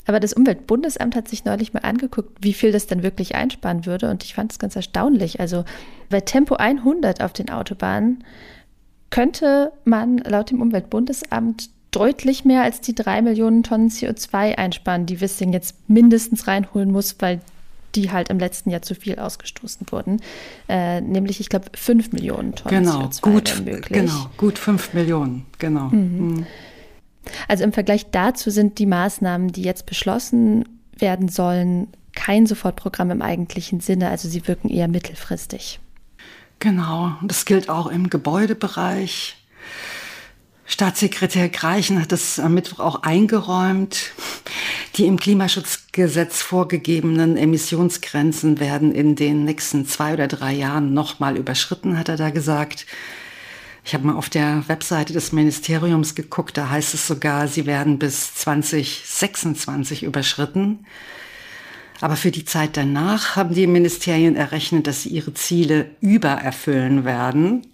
Aber 0.05 0.19
das 0.19 0.33
Umweltbundesamt 0.33 1.15
hat 1.15 1.29
sich 1.29 1.45
neulich 1.45 1.73
mal 1.73 1.79
angeguckt, 1.79 2.37
wie 2.41 2.53
viel 2.53 2.73
das 2.73 2.87
dann 2.87 3.03
wirklich 3.03 3.35
einsparen 3.35 3.85
würde. 3.85 4.09
Und 4.09 4.23
ich 4.23 4.33
fand 4.33 4.51
es 4.51 4.59
ganz 4.59 4.75
erstaunlich. 4.75 5.39
Also 5.39 5.63
bei 6.09 6.19
Tempo 6.19 6.55
100 6.55 7.21
auf 7.21 7.31
den 7.31 7.49
Autobahnen 7.49 8.23
könnte 9.09 9.71
man 9.85 10.17
laut 10.17 10.51
dem 10.51 10.61
Umweltbundesamt 10.61 11.69
deutlich 11.91 12.43
mehr 12.43 12.63
als 12.63 12.81
die 12.81 12.95
drei 12.95 13.21
Millionen 13.21 13.63
Tonnen 13.63 13.89
CO2 13.89 14.55
einsparen, 14.55 15.05
die 15.05 15.21
Wissing 15.21 15.53
jetzt 15.53 15.77
mindestens 15.87 16.47
reinholen 16.47 16.91
muss, 16.91 17.15
weil 17.19 17.39
die 17.95 18.11
halt 18.11 18.29
im 18.29 18.39
letzten 18.39 18.69
Jahr 18.69 18.81
zu 18.81 18.95
viel 18.95 19.19
ausgestoßen 19.19 19.87
wurden. 19.91 20.21
Äh, 20.67 21.01
nämlich, 21.01 21.39
ich 21.39 21.49
glaube, 21.49 21.65
fünf 21.75 22.11
Millionen 22.11 22.55
Tonnen 22.55 22.83
genau, 22.83 23.01
CO2 23.05 23.21
gut, 23.21 23.61
möglich. 23.65 23.99
Genau, 23.99 24.29
gut 24.37 24.57
fünf 24.57 24.93
Millionen, 24.93 25.45
genau. 25.59 25.89
Mhm. 25.89 26.27
Mhm. 26.27 26.47
Also 27.47 27.63
im 27.63 27.73
Vergleich 27.73 28.11
dazu 28.11 28.49
sind 28.49 28.79
die 28.79 28.85
Maßnahmen, 28.85 29.49
die 29.49 29.63
jetzt 29.63 29.85
beschlossen 29.85 30.65
werden 30.97 31.29
sollen, 31.29 31.87
kein 32.13 32.45
Sofortprogramm 32.45 33.11
im 33.11 33.21
eigentlichen 33.21 33.79
Sinne. 33.79 34.09
Also 34.09 34.27
sie 34.29 34.47
wirken 34.47 34.69
eher 34.69 34.87
mittelfristig. 34.87 35.79
Genau, 36.59 37.13
das 37.21 37.45
gilt 37.45 37.69
auch 37.69 37.87
im 37.87 38.09
Gebäudebereich. 38.09 39.37
Staatssekretär 40.65 41.49
Greichen 41.49 42.01
hat 42.01 42.11
es 42.11 42.39
am 42.39 42.53
Mittwoch 42.53 42.79
auch 42.79 43.03
eingeräumt. 43.03 44.13
Die 44.95 45.05
im 45.05 45.19
Klimaschutzgesetz 45.19 46.41
vorgegebenen 46.41 47.35
Emissionsgrenzen 47.35 48.59
werden 48.59 48.93
in 48.93 49.15
den 49.15 49.43
nächsten 49.43 49.85
zwei 49.85 50.13
oder 50.13 50.27
drei 50.27 50.53
Jahren 50.53 50.93
nochmal 50.93 51.37
überschritten, 51.37 51.97
hat 51.97 52.09
er 52.09 52.17
da 52.17 52.29
gesagt. 52.29 52.85
Ich 53.85 53.93
habe 53.93 54.07
mal 54.07 54.15
auf 54.15 54.29
der 54.29 54.63
Webseite 54.67 55.11
des 55.11 55.33
Ministeriums 55.33 56.15
geguckt, 56.15 56.57
da 56.57 56.69
heißt 56.69 56.93
es 56.93 57.05
sogar, 57.05 57.49
sie 57.49 57.65
werden 57.65 57.99
bis 57.99 58.33
2026 58.35 60.03
überschritten. 60.03 60.85
Aber 61.99 62.15
für 62.15 62.31
die 62.31 62.45
Zeit 62.45 62.77
danach 62.77 63.35
haben 63.35 63.53
die 63.53 63.67
Ministerien 63.67 64.35
errechnet, 64.35 64.87
dass 64.87 65.03
sie 65.03 65.09
ihre 65.09 65.33
Ziele 65.33 65.91
übererfüllen 65.99 67.03
werden, 67.03 67.67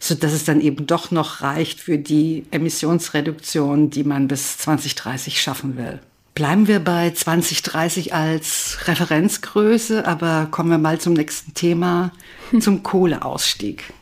so 0.00 0.14
dass 0.14 0.32
es 0.32 0.44
dann 0.44 0.60
eben 0.60 0.86
doch 0.86 1.10
noch 1.10 1.42
reicht 1.42 1.78
für 1.78 1.98
die 1.98 2.46
Emissionsreduktion, 2.50 3.90
die 3.90 4.02
man 4.02 4.26
bis 4.26 4.58
2030 4.58 5.40
schaffen 5.40 5.76
will. 5.76 6.00
Bleiben 6.34 6.68
wir 6.68 6.80
bei 6.80 7.10
2030 7.10 8.14
als 8.14 8.78
Referenzgröße, 8.86 10.06
aber 10.06 10.48
kommen 10.50 10.70
wir 10.70 10.78
mal 10.78 10.98
zum 10.98 11.12
nächsten 11.12 11.52
Thema, 11.54 12.12
zum 12.60 12.82
Kohleausstieg. 12.82 13.92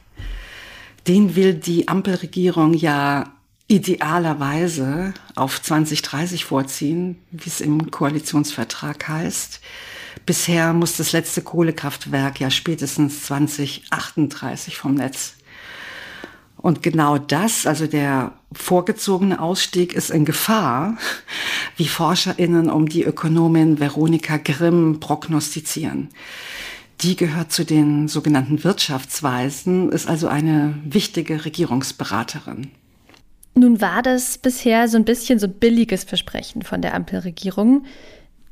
Den 1.08 1.34
will 1.34 1.54
die 1.54 1.88
Ampelregierung 1.88 2.74
ja 2.74 3.32
idealerweise 3.66 5.14
auf 5.34 5.60
2030 5.60 6.44
vorziehen, 6.44 7.18
wie 7.32 7.48
es 7.48 7.60
im 7.60 7.90
Koalitionsvertrag 7.90 9.08
heißt. 9.08 9.60
Bisher 10.26 10.72
muss 10.72 10.96
das 10.96 11.12
letzte 11.12 11.42
Kohlekraftwerk 11.42 12.40
ja 12.40 12.50
spätestens 12.50 13.24
2038 13.24 14.76
vom 14.76 14.94
Netz. 14.94 15.34
Und 16.60 16.82
genau 16.82 17.18
das, 17.18 17.66
also 17.66 17.86
der 17.86 18.32
vorgezogene 18.52 19.40
Ausstieg, 19.40 19.92
ist 19.92 20.10
in 20.10 20.24
Gefahr, 20.24 20.96
wie 21.76 21.86
ForscherInnen 21.86 22.70
um 22.70 22.88
die 22.88 23.04
Ökonomin 23.04 23.78
Veronika 23.78 24.36
Grimm 24.38 24.98
prognostizieren. 25.00 26.08
Die 27.00 27.14
gehört 27.14 27.52
zu 27.52 27.64
den 27.64 28.08
sogenannten 28.08 28.64
Wirtschaftsweisen, 28.64 29.92
ist 29.92 30.08
also 30.08 30.26
eine 30.26 30.74
wichtige 30.84 31.44
Regierungsberaterin. 31.44 32.72
Nun 33.54 33.80
war 33.80 34.02
das 34.02 34.38
bisher 34.38 34.88
so 34.88 34.96
ein 34.96 35.04
bisschen 35.04 35.38
so 35.38 35.48
billiges 35.48 36.04
Versprechen 36.04 36.62
von 36.62 36.82
der 36.82 36.94
Ampelregierung, 36.94 37.84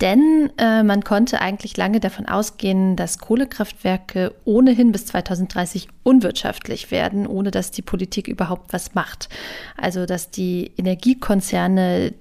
denn 0.01 0.53
äh, 0.59 0.83
man 0.83 1.05
konnte 1.05 1.41
eigentlich 1.41 1.77
lange 1.77 2.01
davon 2.01 2.27
ausgehen, 2.27 2.97
dass 2.97 3.19
Kohlekraftwerke 3.19 4.35
ohnehin 4.45 4.93
bis 4.93 5.07
2030 5.07 5.89
unwirtschaftlich 6.03 6.91
werden, 6.91 7.27
ohne 7.27 7.51
dass 7.51 7.71
die 7.71 7.83
Politik 7.83 8.29
überhaupt 8.29 8.73
was 8.73 8.95
macht. 8.95 9.29
Also 9.77 10.05
dass 10.05 10.31
die 10.31 10.73
Energiekonzerne 10.77 12.13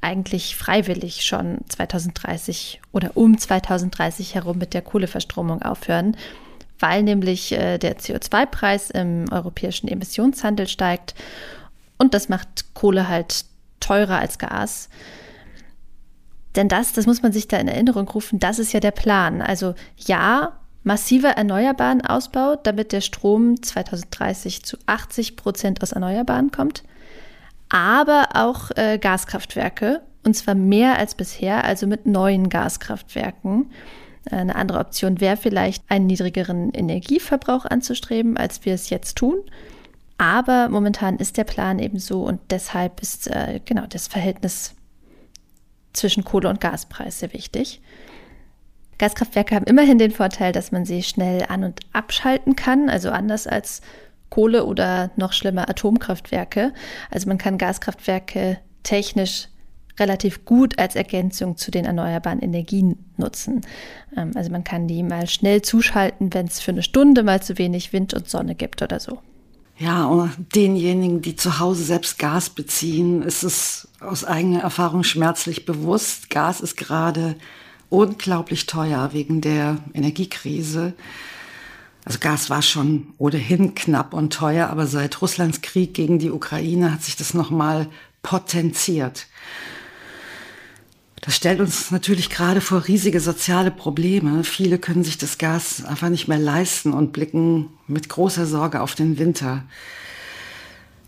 eigentlich 0.00 0.56
freiwillig 0.56 1.22
schon 1.24 1.58
2030 1.68 2.80
oder 2.92 3.16
um 3.16 3.38
2030 3.38 4.34
herum 4.34 4.58
mit 4.58 4.74
der 4.74 4.82
Kohleverstromung 4.82 5.62
aufhören, 5.62 6.16
weil 6.78 7.02
nämlich 7.02 7.52
äh, 7.52 7.78
der 7.78 7.98
CO2-Preis 7.98 8.90
im 8.90 9.26
europäischen 9.30 9.88
Emissionshandel 9.88 10.68
steigt 10.68 11.14
und 11.98 12.14
das 12.14 12.28
macht 12.28 12.74
Kohle 12.74 13.08
halt 13.08 13.44
teurer 13.78 14.18
als 14.18 14.38
Gas. 14.38 14.88
Denn 16.56 16.68
das, 16.68 16.92
das 16.92 17.06
muss 17.06 17.22
man 17.22 17.32
sich 17.32 17.48
da 17.48 17.58
in 17.58 17.68
Erinnerung 17.68 18.08
rufen, 18.08 18.38
das 18.38 18.58
ist 18.58 18.72
ja 18.72 18.80
der 18.80 18.90
Plan. 18.90 19.40
Also 19.42 19.74
ja, 19.96 20.58
massiver 20.82 21.30
erneuerbaren 21.30 22.00
Ausbau, 22.04 22.56
damit 22.56 22.92
der 22.92 23.00
Strom 23.00 23.62
2030 23.62 24.64
zu 24.64 24.76
80 24.86 25.36
Prozent 25.36 25.82
aus 25.82 25.92
Erneuerbaren 25.92 26.50
kommt 26.50 26.82
aber 27.70 28.28
auch 28.34 28.70
äh, 28.76 28.98
Gaskraftwerke, 28.98 30.02
und 30.24 30.34
zwar 30.34 30.54
mehr 30.54 30.98
als 30.98 31.14
bisher, 31.14 31.64
also 31.64 31.86
mit 31.86 32.04
neuen 32.04 32.50
Gaskraftwerken. 32.50 33.70
Äh, 34.30 34.36
eine 34.36 34.56
andere 34.56 34.80
Option 34.80 35.20
wäre 35.20 35.38
vielleicht, 35.38 35.84
einen 35.88 36.06
niedrigeren 36.06 36.72
Energieverbrauch 36.74 37.64
anzustreben, 37.64 38.36
als 38.36 38.66
wir 38.66 38.74
es 38.74 38.90
jetzt 38.90 39.16
tun. 39.16 39.36
Aber 40.18 40.68
momentan 40.68 41.16
ist 41.16 41.38
der 41.38 41.44
Plan 41.44 41.78
eben 41.78 41.98
so 41.98 42.24
und 42.24 42.40
deshalb 42.50 43.00
ist 43.00 43.28
äh, 43.28 43.60
genau 43.64 43.86
das 43.88 44.08
Verhältnis 44.08 44.74
zwischen 45.92 46.24
Kohle- 46.24 46.48
und 46.48 46.60
Gaspreis 46.60 47.20
sehr 47.20 47.32
wichtig. 47.32 47.80
Gaskraftwerke 48.98 49.54
haben 49.54 49.64
immerhin 49.64 49.98
den 49.98 50.10
Vorteil, 50.10 50.52
dass 50.52 50.72
man 50.72 50.84
sie 50.84 51.02
schnell 51.02 51.46
an- 51.48 51.64
und 51.64 51.80
abschalten 51.92 52.54
kann, 52.54 52.90
also 52.90 53.10
anders 53.10 53.46
als 53.46 53.80
Kohle- 54.28 54.66
oder 54.66 55.10
noch 55.16 55.32
schlimmer 55.32 55.68
Atomkraftwerke. 55.68 56.72
Also 57.10 57.28
man 57.28 57.38
kann 57.38 57.58
Gaskraftwerke 57.58 58.58
technisch 58.82 59.48
relativ 59.98 60.44
gut 60.44 60.78
als 60.78 60.96
Ergänzung 60.96 61.56
zu 61.56 61.70
den 61.70 61.84
erneuerbaren 61.84 62.40
Energien 62.40 63.04
nutzen. 63.16 63.60
Ähm, 64.16 64.32
also 64.34 64.50
man 64.50 64.64
kann 64.64 64.86
die 64.86 65.02
mal 65.02 65.28
schnell 65.28 65.62
zuschalten, 65.62 66.32
wenn 66.32 66.46
es 66.46 66.60
für 66.60 66.72
eine 66.72 66.82
Stunde 66.82 67.22
mal 67.22 67.42
zu 67.42 67.58
wenig 67.58 67.92
Wind 67.92 68.14
und 68.14 68.28
Sonne 68.28 68.54
gibt 68.54 68.82
oder 68.82 69.00
so. 69.00 69.18
Ja, 69.80 70.04
und 70.04 70.54
denjenigen, 70.54 71.22
die 71.22 71.36
zu 71.36 71.58
Hause 71.58 71.84
selbst 71.84 72.18
Gas 72.18 72.50
beziehen, 72.50 73.22
ist 73.22 73.42
es 73.42 73.88
aus 73.98 74.26
eigener 74.26 74.60
Erfahrung 74.60 75.04
schmerzlich 75.04 75.64
bewusst. 75.64 76.28
Gas 76.28 76.60
ist 76.60 76.76
gerade 76.76 77.34
unglaublich 77.88 78.66
teuer 78.66 79.14
wegen 79.14 79.40
der 79.40 79.78
Energiekrise. 79.94 80.92
Also 82.04 82.18
Gas 82.18 82.50
war 82.50 82.60
schon 82.60 83.14
ohnehin 83.16 83.74
knapp 83.74 84.12
und 84.12 84.34
teuer, 84.34 84.68
aber 84.68 84.86
seit 84.86 85.22
Russlands 85.22 85.62
Krieg 85.62 85.94
gegen 85.94 86.18
die 86.18 86.30
Ukraine 86.30 86.92
hat 86.92 87.02
sich 87.02 87.16
das 87.16 87.32
nochmal 87.32 87.88
potenziert. 88.22 89.28
Das 91.20 91.36
stellt 91.36 91.60
uns 91.60 91.90
natürlich 91.90 92.30
gerade 92.30 92.62
vor 92.62 92.86
riesige 92.88 93.20
soziale 93.20 93.70
Probleme. 93.70 94.42
Viele 94.42 94.78
können 94.78 95.04
sich 95.04 95.18
das 95.18 95.36
Gas 95.36 95.84
einfach 95.84 96.08
nicht 96.08 96.28
mehr 96.28 96.38
leisten 96.38 96.94
und 96.94 97.12
blicken 97.12 97.68
mit 97.86 98.08
großer 98.08 98.46
Sorge 98.46 98.80
auf 98.80 98.94
den 98.94 99.18
Winter. 99.18 99.64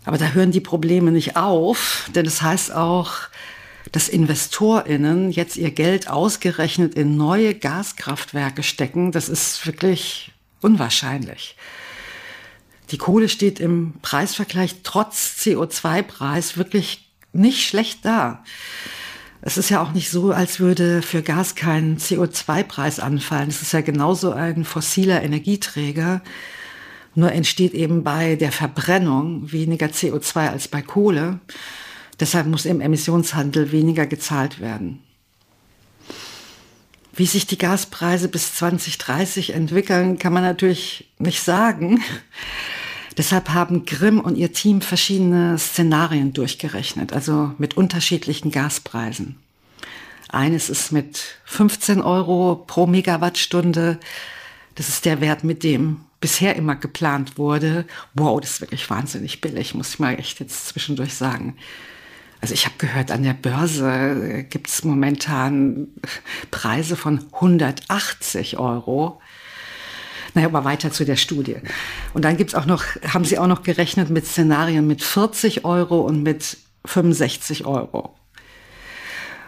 Aber 0.05 0.17
da 0.17 0.27
hören 0.27 0.51
die 0.51 0.59
Probleme 0.59 1.11
nicht 1.11 1.35
auf, 1.35 2.09
denn 2.13 2.27
es 2.27 2.35
das 2.35 2.41
heißt 2.43 2.71
auch, 2.73 3.13
dass 3.91 4.07
Investorinnen 4.07 5.31
jetzt 5.31 5.57
ihr 5.57 5.71
Geld 5.71 6.07
ausgerechnet 6.07 6.93
in 6.93 7.17
neue 7.17 7.55
Gaskraftwerke 7.55 8.61
stecken. 8.61 9.11
Das 9.11 9.29
ist 9.29 9.65
wirklich 9.65 10.31
unwahrscheinlich. 10.61 11.55
Die 12.91 12.97
Kohle 12.97 13.29
steht 13.29 13.59
im 13.59 13.93
Preisvergleich 14.01 14.77
trotz 14.83 15.37
CO2-Preis 15.39 16.57
wirklich 16.57 17.09
nicht 17.31 17.67
schlecht 17.67 18.05
da. 18.05 18.43
Es 19.45 19.57
ist 19.57 19.69
ja 19.69 19.83
auch 19.83 19.91
nicht 19.91 20.09
so, 20.09 20.31
als 20.31 20.61
würde 20.61 21.01
für 21.01 21.21
Gas 21.21 21.55
kein 21.55 21.97
CO2-Preis 21.97 23.01
anfallen. 23.01 23.49
Es 23.49 23.61
ist 23.61 23.73
ja 23.73 23.81
genauso 23.81 24.31
ein 24.31 24.63
fossiler 24.63 25.21
Energieträger. 25.21 26.21
Nur 27.13 27.33
entsteht 27.33 27.73
eben 27.73 28.05
bei 28.05 28.37
der 28.37 28.53
Verbrennung 28.53 29.51
weniger 29.51 29.87
CO2 29.87 30.49
als 30.49 30.69
bei 30.69 30.81
Kohle. 30.81 31.41
Deshalb 32.21 32.47
muss 32.47 32.65
im 32.65 32.79
Emissionshandel 32.79 33.73
weniger 33.73 34.07
gezahlt 34.07 34.61
werden. 34.61 34.99
Wie 37.11 37.25
sich 37.25 37.45
die 37.45 37.57
Gaspreise 37.57 38.29
bis 38.29 38.55
2030 38.55 39.53
entwickeln, 39.53 40.19
kann 40.19 40.31
man 40.31 40.43
natürlich 40.43 41.11
nicht 41.19 41.43
sagen. 41.43 42.01
Deshalb 43.17 43.49
haben 43.49 43.85
Grimm 43.85 44.19
und 44.19 44.37
ihr 44.37 44.53
Team 44.53 44.81
verschiedene 44.81 45.57
Szenarien 45.57 46.33
durchgerechnet, 46.33 47.13
also 47.13 47.51
mit 47.57 47.77
unterschiedlichen 47.77 48.51
Gaspreisen. 48.51 49.37
Eines 50.29 50.69
ist 50.69 50.91
mit 50.91 51.37
15 51.45 52.01
Euro 52.01 52.63
pro 52.67 52.87
Megawattstunde. 52.87 53.99
Das 54.73 54.89
ist 54.89 55.05
der 55.05 55.21
Wert, 55.21 55.43
mit 55.43 55.63
dem 55.63 56.01
bisher 56.19 56.55
immer 56.55 56.75
geplant 56.75 57.37
wurde. 57.37 57.85
Wow, 58.15 58.41
das 58.41 58.51
ist 58.51 58.61
wirklich 58.61 58.89
wahnsinnig 58.89 59.41
billig, 59.41 59.75
muss 59.75 59.89
ich 59.89 59.99
mal 59.99 60.17
echt 60.17 60.39
jetzt 60.39 60.69
zwischendurch 60.69 61.13
sagen. 61.13 61.55
Also 62.41 62.55
ich 62.55 62.65
habe 62.65 62.75
gehört, 62.77 63.11
an 63.11 63.23
der 63.23 63.33
Börse 63.33 64.45
gibt 64.49 64.67
es 64.67 64.83
momentan 64.83 65.87
Preise 66.49 66.95
von 66.95 67.25
180 67.31 68.57
Euro. 68.57 69.21
Naja, 70.33 70.47
aber 70.47 70.65
weiter 70.65 70.91
zu 70.91 71.05
der 71.05 71.15
Studie. 71.15 71.57
Und 72.13 72.25
dann 72.25 72.37
gibt's 72.37 72.55
auch 72.55 72.65
noch, 72.65 72.83
haben 73.07 73.25
sie 73.25 73.37
auch 73.37 73.47
noch 73.47 73.63
gerechnet 73.63 74.09
mit 74.09 74.25
Szenarien 74.25 74.87
mit 74.87 75.03
40 75.03 75.63
Euro 75.65 76.01
und 76.01 76.23
mit 76.23 76.57
65 76.85 77.65
Euro. 77.65 78.15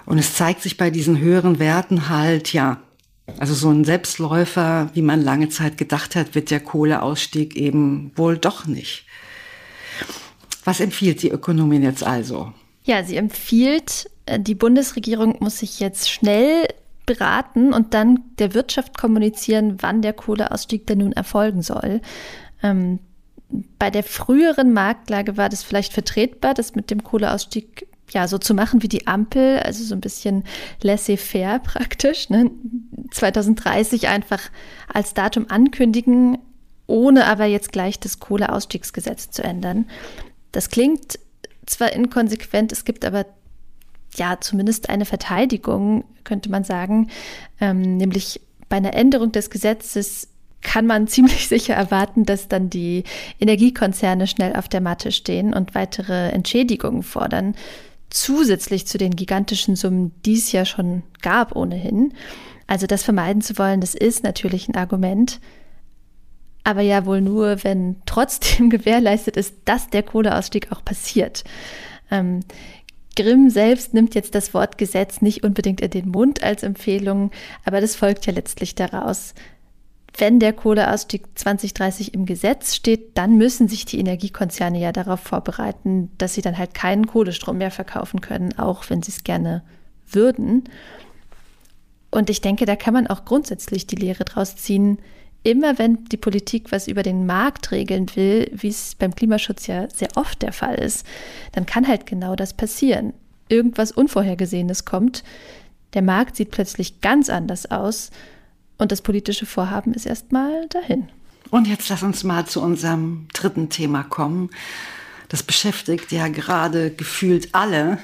Und 0.06 0.20
es 0.20 0.36
zeigt 0.36 0.62
sich 0.62 0.78
bei 0.78 0.92
diesen 0.92 1.20
höheren 1.20 1.58
Werten 1.58 2.10
halt, 2.10 2.54
ja, 2.54 2.80
also 3.40 3.56
so 3.56 3.72
ein 3.72 3.84
Selbstläufer, 3.84 4.92
wie 4.94 5.02
man 5.02 5.22
lange 5.22 5.50
Zeit 5.50 5.78
gedacht 5.78 6.16
hat, 6.16 6.36
wird 6.36 6.52
der 6.52 6.60
Kohleausstieg 6.60 7.56
eben 7.56 8.12
wohl 8.16 8.38
doch 8.38 8.68
nicht. 8.68 9.06
Was 10.64 10.80
empfiehlt 10.80 11.24
die 11.24 11.30
Ökonomin 11.30 11.82
jetzt 11.82 12.04
also? 12.04 12.54
Ja, 12.84 13.04
sie 13.04 13.18
empfiehlt, 13.18 14.10
äh, 14.28 14.40
die 14.40 14.54
Bundesregierung 14.54 15.38
muss 15.40 15.60
sich 15.60 15.80
jetzt 15.80 16.10
schnell 16.10 16.68
beraten 17.06 17.74
und 17.74 17.94
dann 17.94 18.20
der 18.40 18.54
Wirtschaft 18.54 18.98
kommunizieren, 18.98 19.78
wann 19.82 20.02
der 20.02 20.14
Kohleausstieg 20.14 20.88
denn 20.88 21.00
nun 21.00 21.12
erfolgen 21.12 21.62
soll. 21.62 22.02
Ähm, 22.64 23.00
bei 23.80 23.92
der 23.92 24.04
früheren 24.04 24.74
Marktlage 24.74 25.38
war 25.38 25.50
das 25.50 25.64
vielleicht 25.64 25.94
vertretbar, 25.94 26.54
das 26.54 26.76
mit 26.76 26.90
dem 26.90 27.04
Kohleausstieg 27.04 27.88
ja 28.12 28.28
so 28.28 28.38
zu 28.38 28.54
machen 28.54 28.84
wie 28.84 28.88
die 28.88 29.08
Ampel, 29.08 29.60
also 29.60 29.84
so 29.84 29.96
ein 29.96 30.02
bisschen 30.02 30.44
laissez-faire 30.82 31.60
praktisch. 31.60 32.30
Ne? 32.30 32.52
2030 33.12 34.08
einfach 34.08 34.42
als 34.92 35.14
Datum 35.14 35.46
ankündigen, 35.50 36.38
ohne 36.88 37.26
aber 37.26 37.46
jetzt 37.46 37.72
gleich 37.72 38.00
das 38.00 38.20
Kohleausstiegsgesetz 38.20 39.32
zu 39.32 39.44
ändern. 39.44 39.86
Das 40.52 40.70
klingt 40.70 41.20
zwar 41.66 41.94
inkonsequent, 41.94 42.72
es 42.72 42.86
gibt 42.86 43.06
aber 43.06 43.26
ja 44.18 44.38
zumindest 44.40 44.90
eine 44.90 45.06
Verteidigung, 45.06 46.06
könnte 46.24 46.50
man 46.50 46.64
sagen, 46.64 47.10
ähm, 47.60 47.98
nämlich 47.98 48.42
bei 48.70 48.78
einer 48.78 48.94
Änderung 48.94 49.32
des 49.32 49.50
Gesetzes 49.50 50.30
kann 50.62 50.88
man 50.88 51.08
ziemlich 51.08 51.48
sicher 51.48 51.76
erwarten, 51.76 52.26
dass 52.26 52.48
dann 52.48 52.70
die 52.70 53.04
Energiekonzerne 53.40 54.28
schnell 54.28 54.56
auf 54.56 54.68
der 54.68 54.82
Matte 54.82 55.12
stehen 55.12 55.54
und 55.54 55.76
weitere 55.76 56.30
Entschädigungen 56.30 57.04
fordern, 57.04 57.56
zusätzlich 58.10 58.88
zu 58.88 58.98
den 58.98 59.16
gigantischen 59.16 59.76
Summen, 59.76 60.12
die 60.26 60.36
es 60.36 60.52
ja 60.52 60.66
schon 60.66 61.04
gab 61.22 61.56
ohnehin. 61.56 62.14
Also 62.68 62.88
das 62.88 63.04
vermeiden 63.04 63.42
zu 63.42 63.58
wollen, 63.58 63.82
das 63.82 63.94
ist 63.94 64.24
natürlich 64.24 64.68
ein 64.68 64.76
Argument. 64.76 65.40
Aber 66.64 66.82
ja 66.82 67.06
wohl 67.06 67.22
nur, 67.22 67.64
wenn 67.64 67.98
trotzdem 68.06 68.70
gewährleistet 68.72 69.38
ist, 69.38 69.56
dass 69.66 69.90
der 69.90 70.04
Kohleausstieg 70.04 70.72
auch 70.72 70.84
passiert. 70.84 71.44
Ähm, 72.10 72.42
Grimm 73.16 73.50
selbst 73.50 73.94
nimmt 73.94 74.16
jetzt 74.16 74.36
das 74.36 74.54
Wort 74.54 74.78
Gesetz 74.78 75.22
nicht 75.22 75.44
unbedingt 75.44 75.82
in 75.82 75.90
den 75.90 76.10
Mund 76.10 76.44
als 76.44 76.64
Empfehlung, 76.64 77.32
aber 77.64 77.82
das 77.82 77.96
folgt 77.96 78.26
ja 78.26 78.34
letztlich 78.34 78.76
daraus. 78.76 79.34
Wenn 80.18 80.40
der 80.40 80.54
Kohleausstieg 80.54 81.26
2030 81.36 82.14
im 82.14 82.26
Gesetz 82.26 82.74
steht, 82.74 83.18
dann 83.18 83.38
müssen 83.38 83.68
sich 83.68 83.86
die 83.86 84.00
Energiekonzerne 84.00 84.80
ja 84.80 84.92
darauf 84.92 85.20
vorbereiten, 85.20 86.10
dass 86.18 86.34
sie 86.34 86.42
dann 86.42 86.58
halt 86.58 86.74
keinen 86.74 87.08
Kohlestrom 87.08 87.58
mehr 87.58 87.72
verkaufen 87.72 88.22
können, 88.22 88.58
auch 88.58 88.90
wenn 88.90 89.02
sie 89.02 89.12
es 89.12 89.24
gerne 89.24 89.64
würden. 90.08 90.66
Und 92.12 92.30
ich 92.30 92.40
denke, 92.40 92.66
da 92.66 92.78
kann 92.78 92.94
man 92.94 93.08
auch 93.08 93.26
grundsätzlich 93.26 93.88
die 93.88 93.98
Lehre 93.98 94.24
draus 94.24 94.56
ziehen, 94.56 95.00
immer 95.46 95.78
wenn 95.78 96.04
die 96.06 96.18
Politik 96.18 96.72
was 96.72 96.88
über 96.88 97.04
den 97.04 97.26
Markt 97.26 97.72
regeln 97.72 98.08
will, 98.16 98.50
wie 98.52 98.70
es 98.70 98.96
beim 98.96 99.14
Klimaschutz 99.16 99.68
ja 99.68 99.88
sehr 99.90 100.10
oft 100.16 100.42
der 100.42 100.52
Fall 100.52 100.76
ist, 100.76 101.06
dann 101.52 101.66
kann 101.66 101.88
halt 101.88 102.08
genau 102.08 102.36
das 102.36 102.54
passieren. 102.54 103.14
Irgendwas 103.48 103.92
Unvorhergesehenes 103.92 104.86
kommt, 104.86 105.24
der 105.94 106.02
Markt 106.02 106.36
sieht 106.36 106.50
plötzlich 106.50 107.00
ganz 107.00 107.30
anders 107.30 107.70
aus 107.70 108.10
und 108.80 108.92
das 108.92 109.02
politische 109.02 109.46
Vorhaben 109.46 109.94
ist 109.94 110.08
erstmal 110.08 110.68
dahin. 110.70 111.10
Und 111.52 111.68
jetzt 111.68 111.90
lass 111.90 112.02
uns 112.02 112.24
mal 112.24 112.48
zu 112.48 112.60
unserem 112.62 113.28
dritten 113.34 113.70
Thema 113.70 114.04
kommen. 114.04 114.50
Das 115.30 115.44
beschäftigt 115.44 116.12
ja 116.12 116.28
gerade 116.28 116.90
gefühlt 116.90 117.54
alle, 117.54 118.00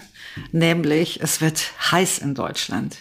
nämlich 0.52 1.22
es 1.22 1.42
wird 1.42 1.74
heiß 1.92 2.20
in 2.20 2.36
Deutschland. 2.36 2.98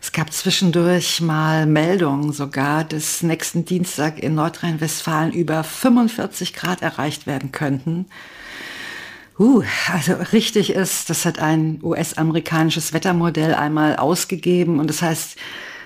Es 0.00 0.12
gab 0.12 0.32
zwischendurch 0.32 1.20
mal 1.20 1.66
Meldungen 1.66 2.32
sogar, 2.32 2.84
dass 2.84 3.22
nächsten 3.22 3.64
Dienstag 3.64 4.22
in 4.22 4.34
Nordrhein-Westfalen 4.34 5.32
über 5.32 5.64
45 5.64 6.54
Grad 6.54 6.82
erreicht 6.82 7.26
werden 7.26 7.50
könnten. 7.50 8.06
Uh, 9.38 9.62
also 9.92 10.14
richtig 10.32 10.70
ist, 10.70 11.10
das 11.10 11.24
hat 11.24 11.38
ein 11.38 11.78
US-amerikanisches 11.82 12.92
Wettermodell 12.92 13.54
einmal 13.54 13.96
ausgegeben 13.96 14.80
und 14.80 14.88
das 14.88 15.02
heißt 15.02 15.36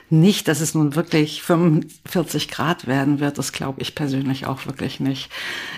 nicht, 0.09 0.47
dass 0.47 0.61
es 0.61 0.75
nun 0.75 0.95
wirklich 0.95 1.43
45 1.43 2.49
Grad 2.49 2.87
werden 2.87 3.19
wird. 3.19 3.39
Das 3.39 3.53
glaube 3.53 3.81
ich 3.81 3.95
persönlich 3.95 4.47
auch 4.47 4.67
wirklich 4.67 5.01
nicht. 5.01 5.31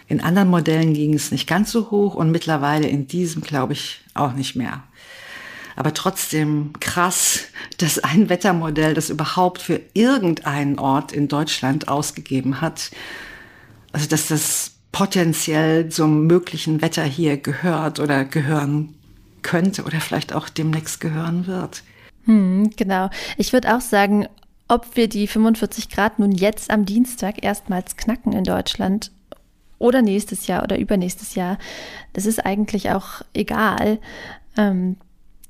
In 0.09 0.21
anderen 0.21 0.49
Modellen 0.49 0.93
ging 0.93 1.15
es 1.15 1.31
nicht 1.31 1.49
ganz 1.49 1.71
so 1.71 1.91
hoch 1.91 2.17
und 2.17 2.33
mittlerweile 2.33 2.89
in 2.89 3.07
diesem 3.07 3.43
glaube 3.43 3.75
ich 3.75 4.01
auch 4.15 4.33
nicht 4.35 4.57
mehr. 4.57 4.83
Aber 5.77 5.93
trotzdem 5.93 6.73
krass, 6.81 7.45
dass 7.79 7.99
ein 7.99 8.29
Wettermodell, 8.29 8.95
das 8.95 9.11
überhaupt 9.11 9.61
für 9.61 9.81
irgendeinen 9.93 10.79
Ort 10.79 11.13
in 11.13 11.29
Deutschland 11.29 11.89
ausgegeben 11.89 12.61
hat, 12.61 12.91
also 13.93 14.09
dass 14.09 14.29
das 14.29 14.73
potenziell 14.93 15.89
zum 15.89 16.27
möglichen 16.27 16.81
Wetter 16.81 17.03
hier 17.03 17.37
gehört 17.37 17.99
oder 17.99 18.25
gehören 18.25 18.95
könnte 19.43 19.83
oder 19.83 20.01
vielleicht 20.01 20.33
auch 20.33 20.49
demnächst 20.49 21.01
gehören 21.01 21.47
wird. 21.47 21.83
Hm, 22.25 22.71
genau. 22.77 23.11
Ich 23.37 23.53
würde 23.53 23.77
auch 23.77 23.81
sagen, 23.81 24.27
ob 24.69 24.97
wir 24.97 25.09
die 25.09 25.27
45 25.27 25.91
Grad 25.91 26.19
nun 26.19 26.33
jetzt 26.33 26.71
am 26.71 26.85
Dienstag 26.87 27.43
erstmals 27.43 27.97
knacken 27.97 28.33
in 28.33 28.45
Deutschland 28.45 29.11
oder 29.79 30.01
nächstes 30.01 30.47
Jahr 30.47 30.63
oder 30.63 30.79
übernächstes 30.79 31.35
Jahr, 31.35 31.59
das 32.13 32.25
ist 32.25 32.45
eigentlich 32.45 32.91
auch 32.91 33.23
egal. 33.35 33.99
Ähm, 34.57 34.97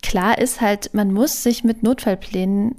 Klar 0.04 0.36
ist 0.36 0.60
halt, 0.60 0.92
man 0.92 1.14
muss 1.14 1.42
sich 1.42 1.64
mit 1.64 1.82
Notfallplänen 1.82 2.74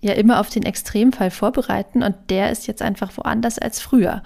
ja 0.00 0.14
immer 0.14 0.40
auf 0.40 0.48
den 0.48 0.62
Extremfall 0.62 1.30
vorbereiten 1.30 2.02
und 2.02 2.14
der 2.30 2.50
ist 2.50 2.66
jetzt 2.66 2.80
einfach 2.80 3.14
woanders 3.18 3.58
als 3.58 3.82
früher. 3.82 4.22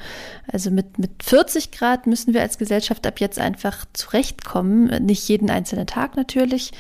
Also 0.46 0.70
mit, 0.70 1.01
mit 1.01 1.20
40 1.20 1.72
Grad 1.72 2.07
müssen 2.07 2.35
wir 2.35 2.42
als 2.42 2.57
Gesellschaft 2.57 3.09
ab 3.09 3.18
jetzt 3.18 3.40
einfach 3.40 3.87
zurechtkommen. 3.92 5.05
Nicht 5.05 5.29
jeden 5.29 5.51
einzelnen 5.51 5.88
Tag 5.88 6.14
natürlich, 6.14 6.70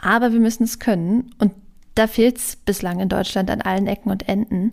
aber 0.00 0.32
wir 0.32 0.40
müssen 0.40 0.64
es 0.64 0.78
können 0.78 1.34
und 1.38 1.52
da 1.94 2.06
fehlt 2.06 2.38
es 2.38 2.56
bislang 2.56 3.00
in 3.00 3.10
Deutschland 3.10 3.50
an 3.50 3.60
allen 3.60 3.86
Ecken 3.86 4.10
und 4.10 4.30
Enden. 4.30 4.70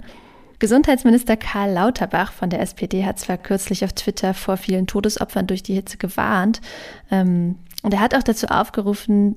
Gesundheitsminister 0.60 1.36
Karl 1.36 1.74
Lauterbach 1.74 2.32
von 2.32 2.50
der 2.50 2.62
SPD 2.62 3.04
hat 3.04 3.20
zwar 3.20 3.38
kürzlich 3.38 3.84
auf 3.84 3.92
Twitter 3.92 4.34
vor 4.34 4.56
vielen 4.56 4.88
Todesopfern 4.88 5.48
durch 5.48 5.64
die 5.64 5.74
Hitze 5.74 5.98
gewarnt, 5.98 6.62
ähm, 7.12 7.58
und 7.82 7.94
er 7.94 8.02
hat 8.02 8.16
auch 8.16 8.24
dazu 8.24 8.48
aufgerufen, 8.48 9.36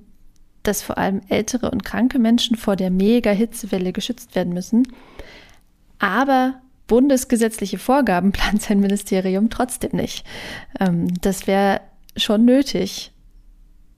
dass 0.62 0.83
vor 0.83 0.98
allem 0.98 1.20
ältere 1.29 1.70
und 1.70 1.85
kranke 1.85 2.18
Menschen 2.18 2.57
vor 2.57 2.77
der 2.77 2.90
Mega-Hitzewelle 2.90 3.92
geschützt 3.92 4.35
werden 4.35 4.53
müssen. 4.53 4.87
Aber 5.98 6.55
bundesgesetzliche 6.87 7.79
Vorgaben 7.79 8.33
plant 8.33 8.62
sein 8.62 8.81
Ministerium 8.81 9.51
trotzdem 9.51 9.92
nicht. 9.92 10.27
Ähm, 10.81 11.09
das 11.20 11.46
wäre 11.46 11.81
schon 12.16 12.44
nötig. 12.44 13.12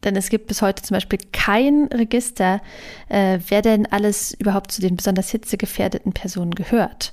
Denn 0.04 0.16
es 0.16 0.28
gibt 0.28 0.48
bis 0.48 0.60
heute 0.60 0.82
zum 0.82 0.94
Beispiel 0.94 1.18
kein 1.32 1.88
Register, 1.92 2.60
äh, 3.08 3.38
wer 3.48 3.62
denn 3.62 3.86
alles 3.86 4.34
überhaupt 4.34 4.70
zu 4.70 4.82
den 4.82 4.96
besonders 4.96 5.30
hitzegefährdeten 5.30 6.12
Personen 6.12 6.54
gehört. 6.54 7.12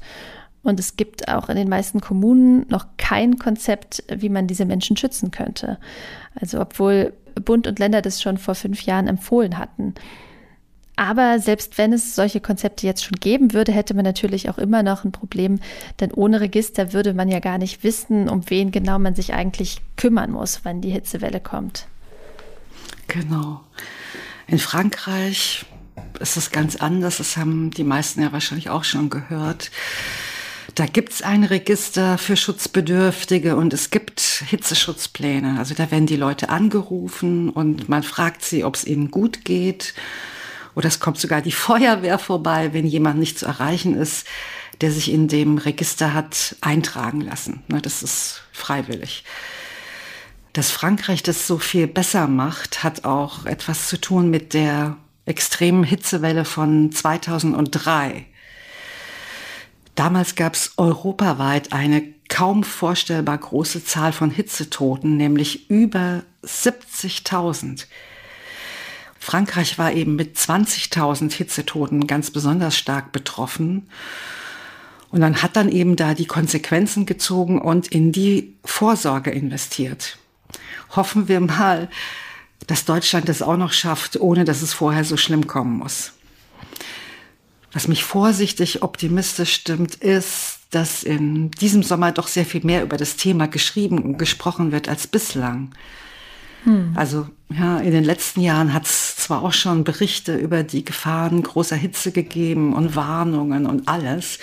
Und 0.64 0.80
es 0.80 0.96
gibt 0.96 1.28
auch 1.28 1.50
in 1.50 1.56
den 1.56 1.70
meisten 1.70 2.02
Kommunen 2.02 2.68
noch 2.70 2.86
kein 2.98 3.40
Konzept, 3.40 4.04
wie 4.14 4.30
man 4.30 4.46
diese 4.46 4.66
Menschen 4.66 4.96
schützen 4.98 5.32
könnte. 5.32 5.80
Also 6.40 6.62
obwohl 6.62 7.14
Bund 7.36 7.68
und 7.68 7.80
Länder 7.80 8.02
das 8.02 8.22
schon 8.22 8.38
vor 8.38 8.56
fünf 8.56 8.84
Jahren 8.84 9.08
empfohlen 9.08 9.58
hatten. 9.58 9.96
Aber 10.96 11.40
selbst 11.40 11.78
wenn 11.78 11.94
es 11.94 12.16
solche 12.16 12.42
Konzepte 12.42 12.86
jetzt 12.86 13.04
schon 13.04 13.20
geben 13.20 13.54
würde, 13.54 13.72
hätte 13.72 13.94
man 13.94 14.04
natürlich 14.04 14.50
auch 14.50 14.58
immer 14.58 14.84
noch 14.84 15.04
ein 15.04 15.12
Problem, 15.12 15.60
denn 16.00 16.12
ohne 16.12 16.42
Register 16.42 16.94
würde 16.94 17.14
man 17.14 17.28
ja 17.28 17.40
gar 17.40 17.58
nicht 17.58 17.84
wissen, 17.84 18.30
um 18.30 18.48
wen 18.50 18.72
genau 18.72 19.00
man 19.00 19.16
sich 19.16 19.34
eigentlich 19.34 19.82
kümmern 19.96 20.32
muss, 20.32 20.64
wenn 20.64 20.82
die 20.82 20.92
Hitzewelle 20.92 21.40
kommt. 21.40 21.88
Genau. 23.08 23.62
In 24.48 24.60
Frankreich 24.60 25.66
ist 26.20 26.38
es 26.38 26.52
ganz 26.52 26.76
anders, 26.76 27.18
das 27.18 27.36
haben 27.36 27.72
die 27.72 27.84
meisten 27.84 28.22
ja 28.22 28.32
wahrscheinlich 28.32 28.70
auch 28.70 28.84
schon 28.84 29.10
gehört. 29.10 29.72
Da 30.76 30.86
gibt's 30.86 31.22
ein 31.22 31.44
Register 31.44 32.18
für 32.18 32.38
Schutzbedürftige 32.38 33.58
und 33.58 33.74
es 33.74 33.90
gibt 33.90 34.22
Hitzeschutzpläne. 34.22 35.60
Also 35.60 35.74
da 35.74 35.92
werden 35.92 36.06
die 36.06 36.16
Leute 36.16 36.50
angerufen 36.50 37.50
und 37.50 37.90
man 37.90 38.04
fragt 38.04 38.44
sie, 38.44 38.64
ob 38.64 38.76
es 38.76 38.86
ihnen 38.86 39.12
gut 39.12 39.44
geht. 39.44 39.94
Oder 40.74 40.88
es 40.88 41.02
kommt 41.02 41.20
sogar 41.20 41.42
die 41.42 41.52
Feuerwehr 41.52 42.18
vorbei, 42.18 42.74
wenn 42.74 42.86
jemand 42.86 43.20
nicht 43.20 43.38
zu 43.38 43.46
erreichen 43.46 43.96
ist, 43.96 44.26
der 44.80 44.92
sich 44.92 45.12
in 45.12 45.28
dem 45.28 45.58
Register 45.58 46.14
hat 46.14 46.56
eintragen 46.62 47.22
lassen. 47.22 47.64
Das 47.68 48.02
ist 48.02 48.42
freiwillig. 48.54 49.26
Dass 50.54 50.72
Frankreich 50.72 51.22
das 51.22 51.48
so 51.48 51.58
viel 51.58 51.88
besser 51.88 52.28
macht, 52.28 52.84
hat 52.84 53.04
auch 53.04 53.46
etwas 53.46 53.88
zu 53.88 54.00
tun 54.00 54.30
mit 54.30 54.54
der 54.54 54.98
extremen 55.26 55.84
Hitzewelle 55.84 56.46
von 56.46 56.92
2003. 56.92 58.26
Damals 59.96 60.36
gab 60.36 60.56
es 60.56 60.74
europaweit 60.78 61.74
eine 61.74 62.04
kaum 62.30 62.64
vorstellbar 62.64 63.38
große 63.38 63.84
Zahl 63.84 64.14
von 64.14 64.32
Hitzetoten, 64.32 65.18
nämlich 65.18 65.70
über 65.70 66.24
70.000. 66.44 67.86
Frankreich 69.20 69.78
war 69.78 69.92
eben 69.92 70.16
mit 70.16 70.36
20.000 70.38 71.32
Hitzetoten 71.34 72.08
ganz 72.08 72.32
besonders 72.32 72.76
stark 72.76 73.12
betroffen. 73.12 73.88
Und 75.12 75.22
dann 75.22 75.44
hat 75.44 75.56
dann 75.56 75.70
eben 75.70 75.96
da 75.96 76.14
die 76.14 76.26
Konsequenzen 76.26 77.06
gezogen 77.06 77.62
und 77.62 77.88
in 77.90 78.12
die 78.12 78.56
Vorsorge 78.64 79.30
investiert. 79.30 80.18
Hoffen 80.96 81.28
wir 81.28 81.40
mal, 81.42 81.90
dass 82.66 82.86
Deutschland 82.86 83.28
das 83.28 83.42
auch 83.42 83.58
noch 83.58 83.74
schafft, 83.74 84.20
ohne 84.20 84.46
dass 84.46 84.62
es 84.62 84.74
vorher 84.74 85.04
so 85.04 85.18
schlimm 85.18 85.48
kommen 85.48 85.78
muss. 85.78 86.14
Was 87.74 87.88
mich 87.88 88.04
vorsichtig 88.04 88.84
optimistisch 88.84 89.54
stimmt, 89.54 89.96
ist, 89.96 90.60
dass 90.72 91.04
in 91.04 91.52
diesem 91.52 91.84
Sommer 91.84 92.12
doch 92.12 92.28
sehr 92.28 92.46
viel 92.46 92.64
mehr 92.64 92.84
über 92.84 92.98
das 92.98 93.16
Thema 93.16 93.48
geschrieben 93.48 94.00
und 94.00 94.18
gesprochen 94.18 94.72
wird 94.72 94.90
als 94.90 95.08
bislang. 95.08 95.72
Hm. 96.64 96.94
Also 96.96 97.28
ja, 97.50 97.80
in 97.80 97.92
den 97.92 98.04
letzten 98.04 98.42
Jahren 98.42 98.74
hat 98.74 98.86
es 98.86 99.16
zwar 99.16 99.44
auch 99.44 99.54
schon 99.54 99.84
Berichte 99.84 100.36
über 100.36 100.64
die 100.64 100.86
Gefahren 100.86 101.44
großer 101.44 101.76
Hitze 101.76 102.12
gegeben 102.12 102.74
und 102.74 102.96
Warnungen 102.96 103.66
und 103.66 103.88
alles, 103.88 104.40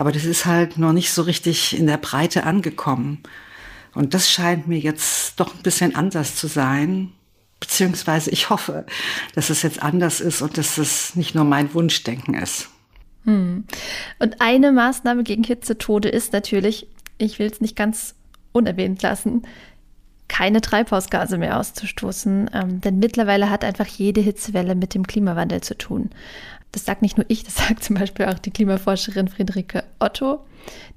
Aber 0.00 0.12
das 0.12 0.24
ist 0.24 0.46
halt 0.46 0.78
noch 0.78 0.94
nicht 0.94 1.12
so 1.12 1.20
richtig 1.20 1.78
in 1.78 1.86
der 1.86 1.98
Breite 1.98 2.44
angekommen. 2.44 3.18
Und 3.94 4.14
das 4.14 4.30
scheint 4.30 4.66
mir 4.66 4.78
jetzt 4.78 5.38
doch 5.38 5.54
ein 5.54 5.62
bisschen 5.62 5.94
anders 5.94 6.36
zu 6.36 6.46
sein. 6.46 7.12
Beziehungsweise 7.60 8.30
ich 8.30 8.50
hoffe, 8.50 8.86
dass 9.34 9.50
es 9.50 9.62
jetzt 9.62 9.82
anders 9.82 10.20
ist 10.20 10.40
und 10.42 10.56
dass 10.56 10.78
es 10.78 11.14
nicht 11.14 11.34
nur 11.34 11.44
mein 11.44 11.72
Wunschdenken 11.74 12.34
ist. 12.34 12.70
Hm. 13.24 13.64
Und 14.18 14.40
eine 14.40 14.72
Maßnahme 14.72 15.22
gegen 15.22 15.44
Hitzetode 15.44 16.08
ist 16.08 16.32
natürlich, 16.32 16.88
ich 17.18 17.38
will 17.38 17.50
es 17.50 17.60
nicht 17.60 17.76
ganz 17.76 18.14
unerwähnt 18.52 19.02
lassen, 19.02 19.42
keine 20.30 20.60
Treibhausgase 20.60 21.38
mehr 21.38 21.58
auszustoßen. 21.58 22.50
Ähm, 22.54 22.80
denn 22.80 22.98
mittlerweile 22.98 23.50
hat 23.50 23.64
einfach 23.64 23.86
jede 23.86 24.20
Hitzewelle 24.20 24.74
mit 24.74 24.94
dem 24.94 25.06
Klimawandel 25.06 25.60
zu 25.60 25.76
tun. 25.76 26.10
Das 26.72 26.84
sagt 26.84 27.02
nicht 27.02 27.16
nur 27.16 27.26
ich, 27.28 27.44
das 27.44 27.56
sagt 27.68 27.84
zum 27.84 27.96
Beispiel 27.96 28.26
auch 28.26 28.38
die 28.38 28.52
Klimaforscherin 28.52 29.28
Friederike 29.28 29.84
Otto. 29.98 30.40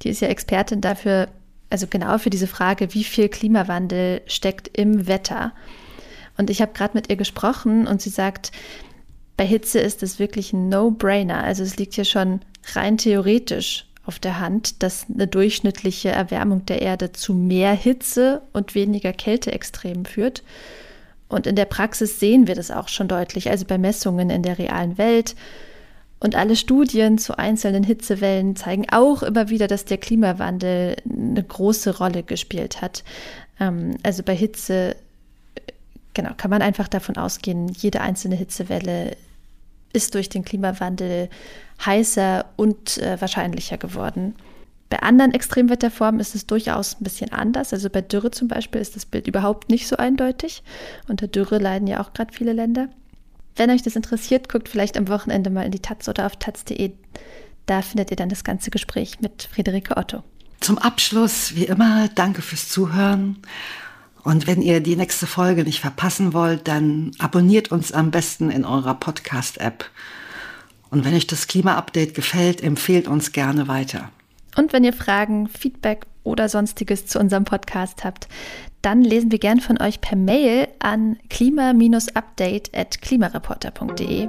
Die 0.01 0.09
ist 0.09 0.21
ja 0.21 0.27
Expertin 0.27 0.81
dafür, 0.81 1.29
also 1.69 1.87
genau 1.87 2.17
für 2.19 2.29
diese 2.29 2.47
Frage, 2.47 2.93
wie 2.93 3.03
viel 3.03 3.27
Klimawandel 3.27 4.21
steckt 4.27 4.69
im 4.77 5.07
Wetter. 5.07 5.53
Und 6.37 6.49
ich 6.49 6.61
habe 6.61 6.73
gerade 6.73 6.95
mit 6.95 7.09
ihr 7.09 7.15
gesprochen 7.15 7.87
und 7.87 8.01
sie 8.01 8.09
sagt, 8.09 8.51
bei 9.37 9.45
Hitze 9.45 9.79
ist 9.79 10.03
es 10.03 10.19
wirklich 10.19 10.53
ein 10.53 10.69
No-Brainer. 10.69 11.43
Also 11.43 11.63
es 11.63 11.77
liegt 11.77 11.95
ja 11.97 12.05
schon 12.05 12.41
rein 12.73 12.97
theoretisch 12.97 13.85
auf 14.05 14.19
der 14.19 14.39
Hand, 14.39 14.83
dass 14.83 15.05
eine 15.13 15.27
durchschnittliche 15.27 16.09
Erwärmung 16.09 16.65
der 16.65 16.81
Erde 16.81 17.11
zu 17.11 17.33
mehr 17.33 17.73
Hitze 17.73 18.41
und 18.51 18.75
weniger 18.75 19.13
Kälteextremen 19.13 20.05
führt. 20.05 20.43
Und 21.29 21.47
in 21.47 21.55
der 21.55 21.65
Praxis 21.65 22.19
sehen 22.19 22.47
wir 22.47 22.55
das 22.55 22.69
auch 22.69 22.89
schon 22.89 23.07
deutlich, 23.07 23.49
also 23.49 23.65
bei 23.65 23.77
Messungen 23.77 24.29
in 24.29 24.43
der 24.43 24.59
realen 24.59 24.97
Welt. 24.97 25.35
Und 26.19 26.35
alle 26.35 26.55
Studien 26.55 27.17
zu 27.17 27.37
einzelnen 27.37 27.83
Hitzewellen 27.83 28.55
zeigen 28.55 28.85
auch 28.91 29.23
immer 29.23 29.49
wieder, 29.49 29.67
dass 29.67 29.85
der 29.85 29.97
Klimawandel 29.97 30.95
eine 31.09 31.43
große 31.43 31.97
Rolle 31.97 32.23
gespielt 32.23 32.81
hat. 32.81 33.03
Ähm, 33.59 33.97
also 34.03 34.23
bei 34.23 34.35
Hitze, 34.35 34.95
genau, 36.13 36.31
kann 36.35 36.51
man 36.51 36.61
einfach 36.61 36.87
davon 36.87 37.17
ausgehen, 37.17 37.69
jede 37.69 38.01
einzelne 38.01 38.35
Hitzewelle 38.35 39.15
ist 39.93 40.15
durch 40.15 40.29
den 40.29 40.43
Klimawandel 40.43 41.29
heißer 41.85 42.45
und 42.55 42.97
äh, 42.97 43.19
wahrscheinlicher 43.21 43.77
geworden. 43.77 44.35
Bei 44.89 45.01
anderen 45.01 45.33
Extremwetterformen 45.33 46.19
ist 46.19 46.35
es 46.35 46.45
durchaus 46.45 46.99
ein 46.99 47.03
bisschen 47.03 47.31
anders. 47.31 47.73
Also 47.73 47.89
bei 47.89 48.01
Dürre 48.01 48.31
zum 48.31 48.47
Beispiel 48.47 48.79
ist 48.79 48.95
das 48.95 49.05
Bild 49.05 49.27
überhaupt 49.27 49.69
nicht 49.69 49.87
so 49.87 49.97
eindeutig. 49.97 50.61
Unter 51.07 51.27
Dürre 51.27 51.57
leiden 51.57 51.87
ja 51.87 51.99
auch 51.99 52.13
gerade 52.13 52.33
viele 52.33 52.53
Länder. 52.53 52.89
Wenn 53.55 53.69
euch 53.69 53.81
das 53.81 53.95
interessiert, 53.95 54.49
guckt 54.49 54.69
vielleicht 54.69 54.97
am 54.97 55.07
Wochenende 55.07 55.49
mal 55.49 55.65
in 55.65 55.71
die 55.71 55.79
Taz 55.79 56.07
oder 56.09 56.25
auf 56.25 56.35
taz.de. 56.35 56.91
Da 57.65 57.81
findet 57.81 58.11
ihr 58.11 58.17
dann 58.17 58.29
das 58.29 58.43
ganze 58.43 58.71
Gespräch 58.71 59.19
mit 59.21 59.49
Friederike 59.51 59.97
Otto. 59.97 60.23
Zum 60.59 60.77
Abschluss, 60.77 61.55
wie 61.55 61.65
immer, 61.65 62.09
danke 62.13 62.41
fürs 62.41 62.69
Zuhören. 62.69 63.39
Und 64.23 64.47
wenn 64.47 64.61
ihr 64.61 64.79
die 64.79 64.95
nächste 64.95 65.27
Folge 65.27 65.63
nicht 65.63 65.81
verpassen 65.81 66.33
wollt, 66.33 66.67
dann 66.67 67.11
abonniert 67.19 67.71
uns 67.71 67.91
am 67.91 68.11
besten 68.11 68.49
in 68.49 68.65
eurer 68.65 68.93
Podcast-App. 68.93 69.85
Und 70.89 71.03
wenn 71.03 71.13
euch 71.13 71.27
das 71.27 71.47
Klima-Update 71.47 72.13
gefällt, 72.13 72.63
empfehlt 72.63 73.07
uns 73.07 73.31
gerne 73.31 73.67
weiter. 73.67 74.09
Und 74.55 74.71
wenn 74.71 74.83
ihr 74.83 74.93
Fragen, 74.93 75.47
Feedback 75.47 76.05
oder 76.23 76.47
sonstiges 76.47 77.05
zu 77.05 77.19
unserem 77.19 77.43
Podcast 77.43 78.03
habt, 78.03 78.27
dann 78.81 79.01
lesen 79.01 79.31
wir 79.31 79.39
gern 79.39 79.59
von 79.59 79.81
euch 79.81 80.01
per 80.01 80.17
Mail 80.17 80.67
an 80.79 81.17
klima-update 81.29 82.75
at 82.75 83.01
klimareporter.de. 83.01 84.27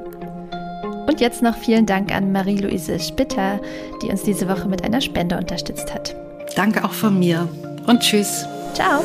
Und 1.06 1.20
jetzt 1.20 1.42
noch 1.42 1.56
vielen 1.56 1.86
Dank 1.86 2.12
an 2.14 2.32
Marie-Louise 2.32 2.98
Spitter, 2.98 3.60
die 4.02 4.08
uns 4.08 4.22
diese 4.22 4.48
Woche 4.48 4.68
mit 4.68 4.82
einer 4.82 5.00
Spende 5.00 5.36
unterstützt 5.36 5.92
hat. 5.92 6.16
Danke 6.56 6.84
auch 6.84 6.92
von 6.92 7.18
mir 7.18 7.48
und 7.86 8.00
tschüss. 8.00 8.46
Ciao. 8.74 9.04